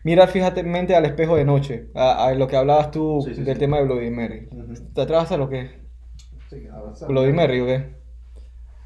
[0.05, 3.55] Mirar fijamente al espejo de noche, a, a lo que hablabas tú Sí, sí, del
[3.55, 3.61] sí.
[3.61, 4.49] tema de Bloody Mary.
[4.95, 5.71] ¿Te atrevas a lo que es?
[6.51, 6.67] Sí.
[7.09, 8.03] Bloody Mary o qué?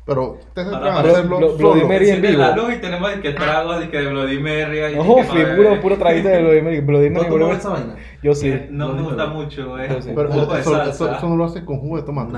[0.04, 1.88] Pero ustedes Para- entran a hacerlo Blo- Bloody solo.
[1.88, 2.66] Mary en Enciende la vivo.
[2.68, 4.98] luz y tenemos de que tragos de que de Bloody Mary.
[4.98, 6.80] Ojo, fui, puro, puro traguito de Bloody Mary.
[6.80, 7.96] Bloody ¿No Mary, Bloody esa vaina?
[8.22, 8.54] Yo sí.
[8.70, 10.56] No me gusta mucho, un Pero eso,
[10.88, 12.36] eso- eso no lo hacen con jugo de tomate.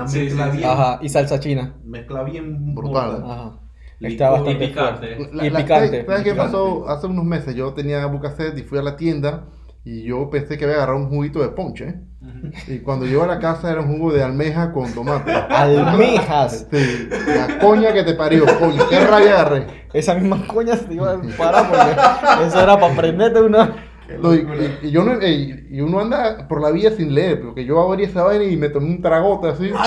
[0.65, 1.75] Ajá, y salsa china.
[1.83, 3.23] Mezcla bien Brutal.
[3.23, 3.59] Ajá.
[4.01, 5.15] Está y bastante picante.
[5.15, 5.35] fuerte.
[5.35, 6.05] La- Y la- picante.
[6.05, 6.51] ¿Sabes qué Picante.
[6.51, 6.87] pasó?
[6.89, 9.45] Hace unos meses yo tenía bucaset y fui a la tienda
[9.83, 11.95] y yo pensé que había agarrado un juguito de ponche.
[12.21, 12.51] Ujú.
[12.67, 15.31] Y cuando llego a la casa era un jugo de almeja con tomate.
[15.49, 16.67] Almejas.
[16.71, 18.83] Sí, la coña que te parió, coño.
[18.89, 19.67] ¿Qué rabia agarré?
[19.93, 23.85] Esa misma coña se te iba a parar porque eso era para prenderte una.
[24.21, 27.41] No, y, y- y yo no, y, y uno anda por la vía sin leer,
[27.41, 29.71] porque yo abrí esa vaina y me tomé un tragote así.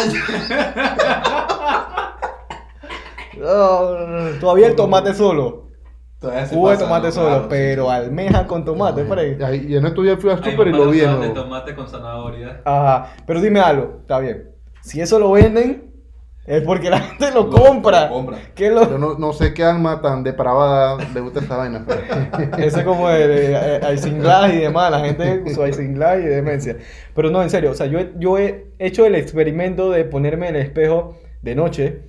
[3.44, 3.96] Oh,
[4.40, 5.68] todavía el tomate solo.
[6.20, 7.12] Todavía se Jugo de tomate ¿no?
[7.12, 7.90] solo, Claro, sí, pero sí.
[7.90, 9.36] almeja con tomate, por ahí.
[9.38, 11.74] Y, ahí- y en estos días fui al Hay súper y lo vi de tomate
[11.74, 12.60] con zanahoria.
[12.64, 14.50] Ajá, pero dime algo, está bien.
[14.82, 15.90] Si eso lo venden,
[16.46, 18.06] es porque la gente lo Lo- compra.
[18.06, 18.38] lo compra.
[18.54, 21.84] ¿Qué lo- Yo no, no sé qué alma tan depravada le gusta esa vaina.
[21.86, 22.00] pero-
[22.58, 26.76] Eso es como el Isinglass y demás, la gente su Isinglass y demencia.
[27.16, 30.54] Pero no, en serio, o sea, yo, yo he hecho el experimento de ponerme en
[30.54, 32.02] el espejo de noche,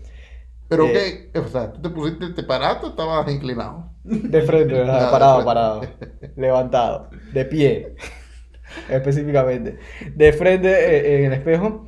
[0.76, 1.30] Pero Eh.
[1.34, 3.92] qué, o sea, tú te pusiste, te paraste o estabas inclinado.
[4.04, 4.98] de frente, ¿verdad?
[5.02, 5.82] Ah, de parado, parado,
[6.36, 7.96] levantado, de pie,
[8.90, 9.80] específicamente.
[10.16, 11.88] De frente eh, en el espejo.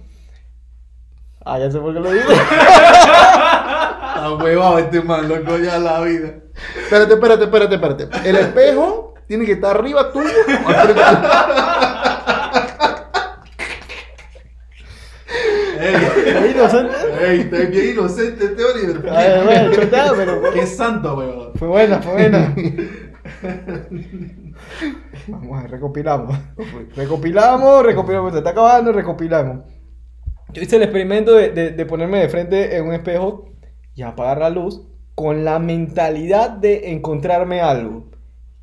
[1.44, 2.30] Ah, ya sé por qué lo digo.
[2.32, 6.36] Está huevado este man, loco, ya la vida.
[6.84, 8.30] Espérate, espérate, espérate, espérate.
[8.30, 10.30] El espejo tiene que estar arriba tuyo.
[16.70, 16.88] Sé.
[17.22, 19.10] Ey, está bien inocente este Oliver.
[19.12, 21.52] Ay, bueno, choteado, pero fue- Qué santo, weón.
[21.56, 22.56] Fue buena, fue buena.
[25.28, 26.38] Vamos a recopilamos.
[26.96, 28.32] Recopilamos, recopilamos.
[28.32, 29.66] Se está acabando, recopilamos.
[30.54, 33.50] Yo hice el experimento de, de- de ponerme de frente en un espejo
[33.94, 38.12] y apagar la luz con la mentalidad de encontrarme algo.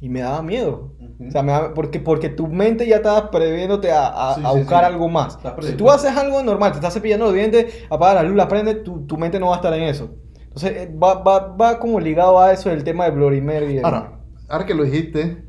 [0.02, 0.94] Y me daba miedo.
[1.26, 4.50] O sea, me daba- porque, porque tu mente ya estaba previéndote a, a- Sí, a
[4.50, 4.86] sí, buscar sí.
[4.92, 5.38] algo más.
[5.60, 8.82] Si tú haces algo normal, te estás cepillando los dientes, apagas la luz, la prendes,
[8.82, 10.16] tu, tu mente no va a estar en eso.
[10.42, 13.78] Entonces, eh, va, va, va como ligado a eso el tema de Bloody Mary.
[13.78, 15.44] el- Ahora, ahora que lo dijiste,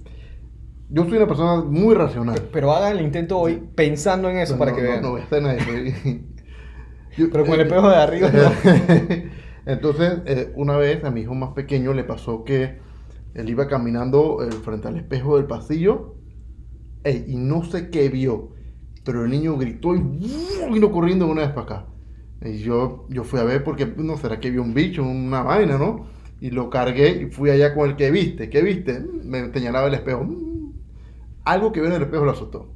[0.90, 2.40] yo soy una persona muy racional.
[2.54, 5.02] Pero hagan el intento hoy pensando en eso para no, que no, vean.
[5.02, 5.60] No voy a nada.
[5.66, 5.96] soy-
[7.18, 8.52] Yo- Pero con el eh, espejo de arriba, no.
[9.66, 12.80] Entonces, eh, una vez a mi hijo más pequeño le pasó que
[13.34, 16.16] él iba caminando eh, frente al espejo del pasillo
[17.06, 18.52] y no sé qué vio,
[19.04, 20.72] pero el niño gritó y ¡uh!
[20.72, 21.86] vino corriendo una vez para acá.
[22.42, 25.78] Y yo, yo fui a ver porque, no será que vio un bicho, una vaina,
[25.78, 26.08] ¿no?
[26.40, 28.50] Y lo cargué y fui allá con el que viste.
[28.50, 29.00] ¿Qué viste?
[29.00, 30.28] Me señalaba el espejo.
[31.46, 32.74] Algo que vio en el espejo lo asustó.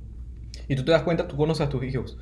[0.68, 2.18] Y tú te das cuenta, tú conoces a tus hijos.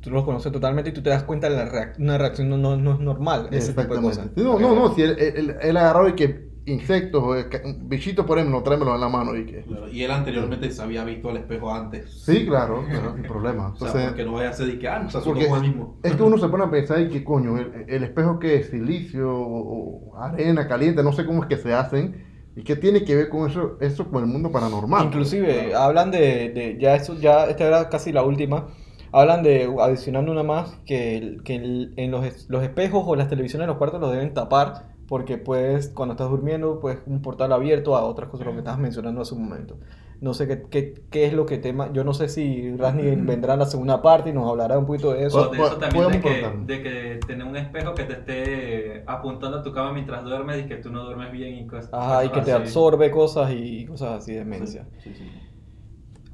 [0.00, 2.58] Tú los conoces totalmente y tú te das cuenta de la reac- una reacción no,
[2.58, 4.26] no, no es normal, ese tipo de cosas.
[4.26, 4.42] Exactamente.
[4.42, 7.34] No, no, no, si él, él, él agarró y que insectos o
[7.82, 9.62] bichitos por ejemplo, tráemelo en la mano y que...
[9.62, 12.10] Claro, Y él anteriormente se había visto al espejo antes.
[12.24, 13.68] Sí, claro, claro, sin problema.
[13.74, 15.96] O sea, Entonces, porque no vaya a ser de que, ah, asustó con el mismo.
[16.02, 18.70] es que uno se pone a pensar y que coño, el, el espejo que es
[18.70, 22.24] silicio o, o arena caliente, no sé cómo es que se hacen
[22.56, 25.06] y qué tiene que ver con eso, eso con el mundo paranormal.
[25.06, 28.68] Inclusive, hablan de, de- ya eso, ya esta era casi la última,
[29.12, 33.64] hablan de, adicionando una más, que, que el- en los, los espejos o las televisiones
[33.64, 37.94] de los cuartos los deben tapar, porque pues cuando estás durmiendo, pues un portal abierto
[37.94, 39.78] a otras cosas, lo que estabas mencionando hace un momento.
[40.20, 41.92] No sé qué, qué, qué es lo que tema.
[41.92, 45.12] Yo no sé si Rasni vendrá en la segunda parte y nos hablará un poquito
[45.12, 45.48] de O eso.
[45.50, 49.62] de eso también de que, de que tener un espejo que te esté apuntando a
[49.62, 51.92] tu cama mientras duermes y que tú no duermes bien y cosas.
[51.92, 52.62] Ajá, y que te así.
[52.62, 54.88] absorbe cosas y cosas así de demencia.
[54.98, 55.30] Sí, sí.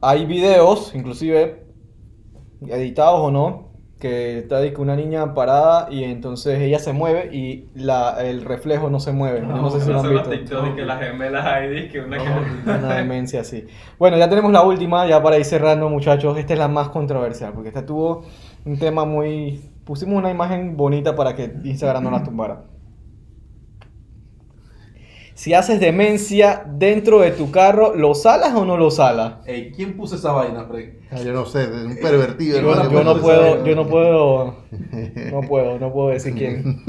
[0.01, 1.67] Hay videos, inclusive
[2.69, 3.70] editados o no,
[4.01, 8.45] que está de que una niña parada y entonces ella se mueve y la, el
[8.45, 9.43] reflejo no se mueve.
[9.43, 10.31] Yo no, sé si lo han visto.
[10.31, 12.25] TikTok que las gemelas ahí, que una que...
[12.65, 13.67] Una demencia así.
[13.99, 16.37] Bueno, ya tenemos la última, ya para ir cerrando, muchachos.
[16.39, 18.25] Esta es la más controversial, porque esta tuvo
[18.65, 19.61] un tema muy.
[19.85, 22.63] Pusimos una imagen bonita para que Instagram no la tumbara.
[25.41, 29.37] Si haces demencia dentro de tu carro, ¿lo salas o no lo salas?
[29.47, 30.97] Ey, ¿quién puso esa vaina, Fred?
[31.11, 32.61] Ah, Yo no sé, es un pervertido.
[32.61, 34.55] Yo no- Yo puedo, yo no puedo,
[35.33, 36.83] no puedo, no puedo decir quién.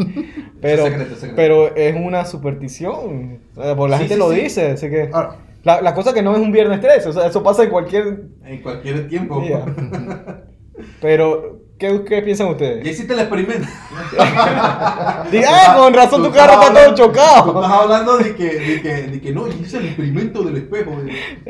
[0.59, 1.35] Pero, secreto, es secreto.
[1.37, 3.39] pero es una superstición.
[3.55, 4.41] Por la Sí, gente sí, lo sí.
[4.41, 5.09] dice, así que.
[5.13, 7.69] Ahora, La, la cosa que no es un viernes 13, o sea, eso pasa en
[7.69, 9.39] cualquier En cualquier tiempo.
[9.39, 9.63] día.
[11.01, 12.87] Pero, ¿qué, qué piensan Ya ustedes?
[12.87, 13.67] hiciste el experimento.
[15.31, 17.61] Diga, ah, con razón tu carro está todo hablando- Tú chocado.
[17.61, 20.91] estás hablando de que, de que, de que no, hice el experimento del espejo.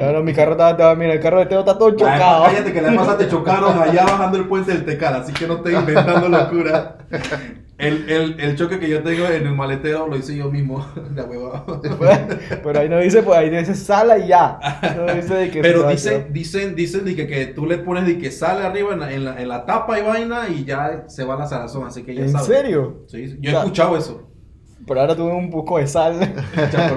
[0.01, 2.45] Ahora mi carro está, está- mira, el carro de Teo está todo Ay, chocado.
[2.45, 5.55] Cállate que la pasada te chocaron allá bajando el puente del Tecal, así que no
[5.55, 6.97] estés inventando locura.
[7.81, 11.23] El, el, el choque que yo tengo en el maletero lo hice yo mismo, la
[11.23, 11.65] hueva.
[12.63, 14.59] Pero ahí no dice, pues ahí dice sala y ya.
[14.95, 18.17] No dice de que Pero a dicen, dicen, de que, que tú le pones de
[18.19, 21.23] que sale arriba en la, en la, en la tapa y vaina y ya se
[21.23, 22.47] va la salazón, así que ya ¿En sabes.
[22.47, 23.03] serio?
[23.07, 24.27] Sí, yo O he sea, escuchado eso.
[24.87, 26.15] Pero ahora tuve un poco de sal.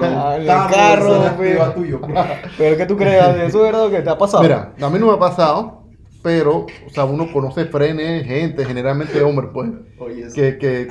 [0.01, 1.75] Ah, en el de carro, sal pues.
[1.75, 2.01] tuyo.
[2.01, 2.13] pues.
[2.57, 3.23] Pero ¿qué tú crees?
[3.47, 4.43] ¿Eso es verdad que te ha pasado?
[4.43, 5.84] Mira, a mí no me ha pasado,
[6.25, 9.69] pero, o sea, uno conoce frenes, gente, generalmente hombres, pues,
[9.99, 10.33] Oye, eso.
[10.33, 10.87] que, que,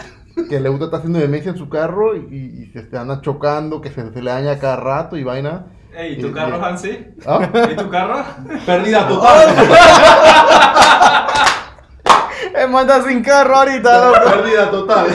[0.49, 3.81] que le gusta estar haciendo demencia en su carro y, y se te andan chocando,
[3.81, 5.67] que se, se le daña cada rato y vaina.
[5.97, 7.07] Ey, ¿y tu Y- carro, y- Hansi?
[7.27, 7.51] ¿Ah?
[7.73, 8.25] ¿Y tu carro?
[8.65, 9.55] Pérdida total.
[12.55, 14.31] Él manda sin carro ahorita, loco.
[14.31, 15.07] Pérdida total.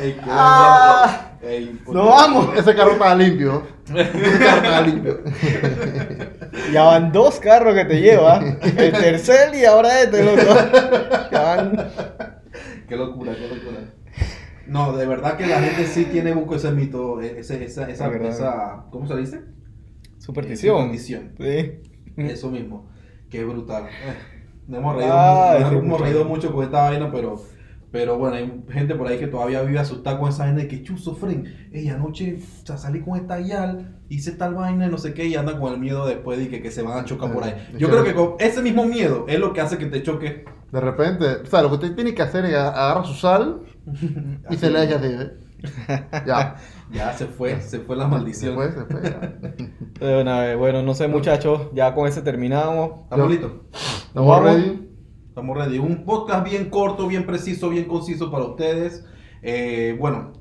[0.00, 1.29] Ey, qué Ah.
[1.40, 1.54] Bueno.
[1.56, 2.16] Ey, por ¡Nos Dios.
[2.16, 2.58] vamos!
[2.58, 3.62] Ese carro estaba limpio.
[3.86, 5.20] Ese carro estaba limpio.
[6.72, 8.38] Ya van dos carros que te lleva.
[8.38, 10.42] El tercer y ahora este, loco.
[11.30, 11.90] Ya van.
[12.88, 13.78] Qué locura, qué locura.
[14.66, 18.08] No, de verdad que la gente sí tiene buco ese mito, e, ese, esa, esa,
[18.08, 19.40] esa, ¿cómo se dice?
[20.18, 20.76] Superstición.
[20.92, 21.34] Superstición.
[21.38, 21.80] Sí.
[22.16, 22.88] Eso mismo.
[23.30, 23.84] Qué brutal.
[23.86, 24.14] Eh,
[24.68, 26.04] nos hemos reído, Ay, nos qué hemos muchacho.
[26.04, 27.40] reído mucho con esta vaina, pero,
[27.90, 30.82] pero bueno, hay gente por ahí que todavía vive asustada con esa vaina de que
[30.82, 34.98] chuzo, Fren, ey, anoche o sea, salí con esta yal, hice tal vaina y no
[34.98, 37.32] sé qué, y andan con el miedo después de que, que se van a chocar
[37.32, 37.54] por ahí.
[37.78, 40.44] Yo creo que con ese mismo miedo es lo que hace que te choque.
[40.70, 43.62] De repente, o sea, lo que usted tiene que hacer es agarrar su sal
[44.48, 45.30] y se le echa así, ¿eh?
[46.26, 46.56] Ya.
[46.92, 48.54] Ya se fue, se fue la Se maldición.
[48.54, 49.20] fue, se fue, ya.
[50.00, 50.56] De una vez.
[50.58, 51.68] Bueno, no sé, muchachos.
[51.74, 53.02] Ya con ese terminamos.
[53.04, 53.52] ¿Estamos listos?
[54.08, 54.44] ¿Estamos Vamos.
[54.44, 54.89] ready?
[55.30, 55.78] Estamos ready.
[55.78, 59.06] Un podcast bien corto, bien preciso, bien conciso para ustedes.
[59.42, 60.32] Eh, bueno,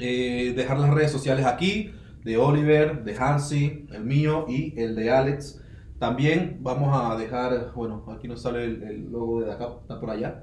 [0.00, 1.92] eh, dejar las redes sociales aquí,
[2.24, 5.62] de Oliver, de Hansi, el mío y el de Alex.
[6.00, 10.42] También vamos a dejar, bueno, aquí nos sale el, logo de Dacapo, está por allá.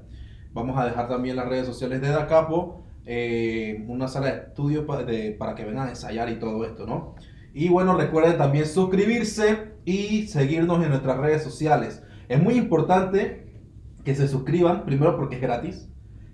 [0.54, 5.32] Vamos a dejar también las redes sociales de Dacapo, eh, una sala de estudio de-
[5.32, 7.16] para que vengan a ensayar y todo esto, ¿no?
[7.52, 12.02] Y bueno, recuerden también suscribirse y seguirnos en nuestras redes sociales.
[12.30, 13.43] Es muy importante
[14.04, 15.88] que se suscriban, primero porque es gratis.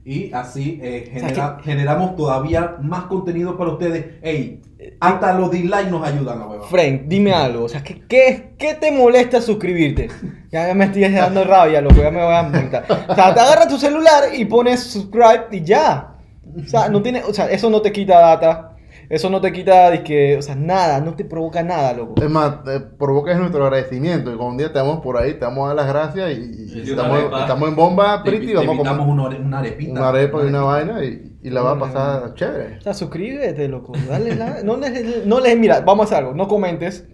[0.04, 4.18] Y así eh, sea, generamos todavía más contenido para ustedes.
[4.22, 4.62] Ey,
[4.98, 6.64] hasta los dislikes nos ayudan, a huevo.
[6.64, 7.64] Frank, dime algo.
[7.64, 10.08] O sea, ¿qué, qué, qué te molesta suscribirte?
[10.50, 12.02] Ya me estoy dando rabia, loco.
[12.02, 12.84] Ya me voy a montar.
[13.08, 16.14] O sea, te agarras tu celular y pones subscribe y ya.
[16.56, 18.69] O sea, no tiene, o sea, eso no te quita data.
[19.10, 22.14] Eso no te quita de que, o sea, nada, no te provoca nada, loco.
[22.22, 24.30] Es más, te provoca nuestro agradecimiento.
[24.32, 26.82] Y cuando un día estamos por ahí, te vamos a dar las gracias y, y
[26.90, 27.40] estamos, arepa.
[27.40, 29.90] estamos en bomba, Te, pretty, te vamos a comer una, are- una arepita.
[29.92, 30.92] una arepa y una arepita.
[30.94, 32.78] vaina y, y la va a pasar chévere.
[32.78, 33.94] O sea, suscríbete, loco.
[34.08, 34.62] Dale like.
[34.62, 36.34] No les, no les, mira, vamos a hacer algo.
[36.36, 37.08] No comentes.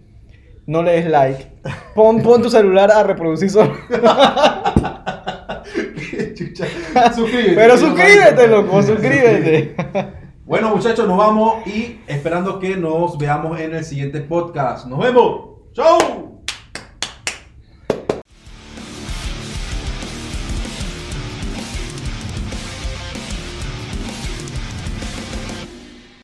[0.66, 1.47] No le des like.
[1.94, 3.72] Pon, pon tu celular a reproducir solo.
[6.34, 6.66] Chucha.
[7.14, 7.55] Suscríbete.
[7.55, 8.82] Pero suscríbete, loco.
[8.86, 9.74] Suscríbete.
[10.47, 14.86] Bueno, muchachos, nos vamos y esperando que nos veamos en el siguiente podcast.
[14.86, 15.72] ¡Nos vemos!
[15.72, 16.26] ¡Chau!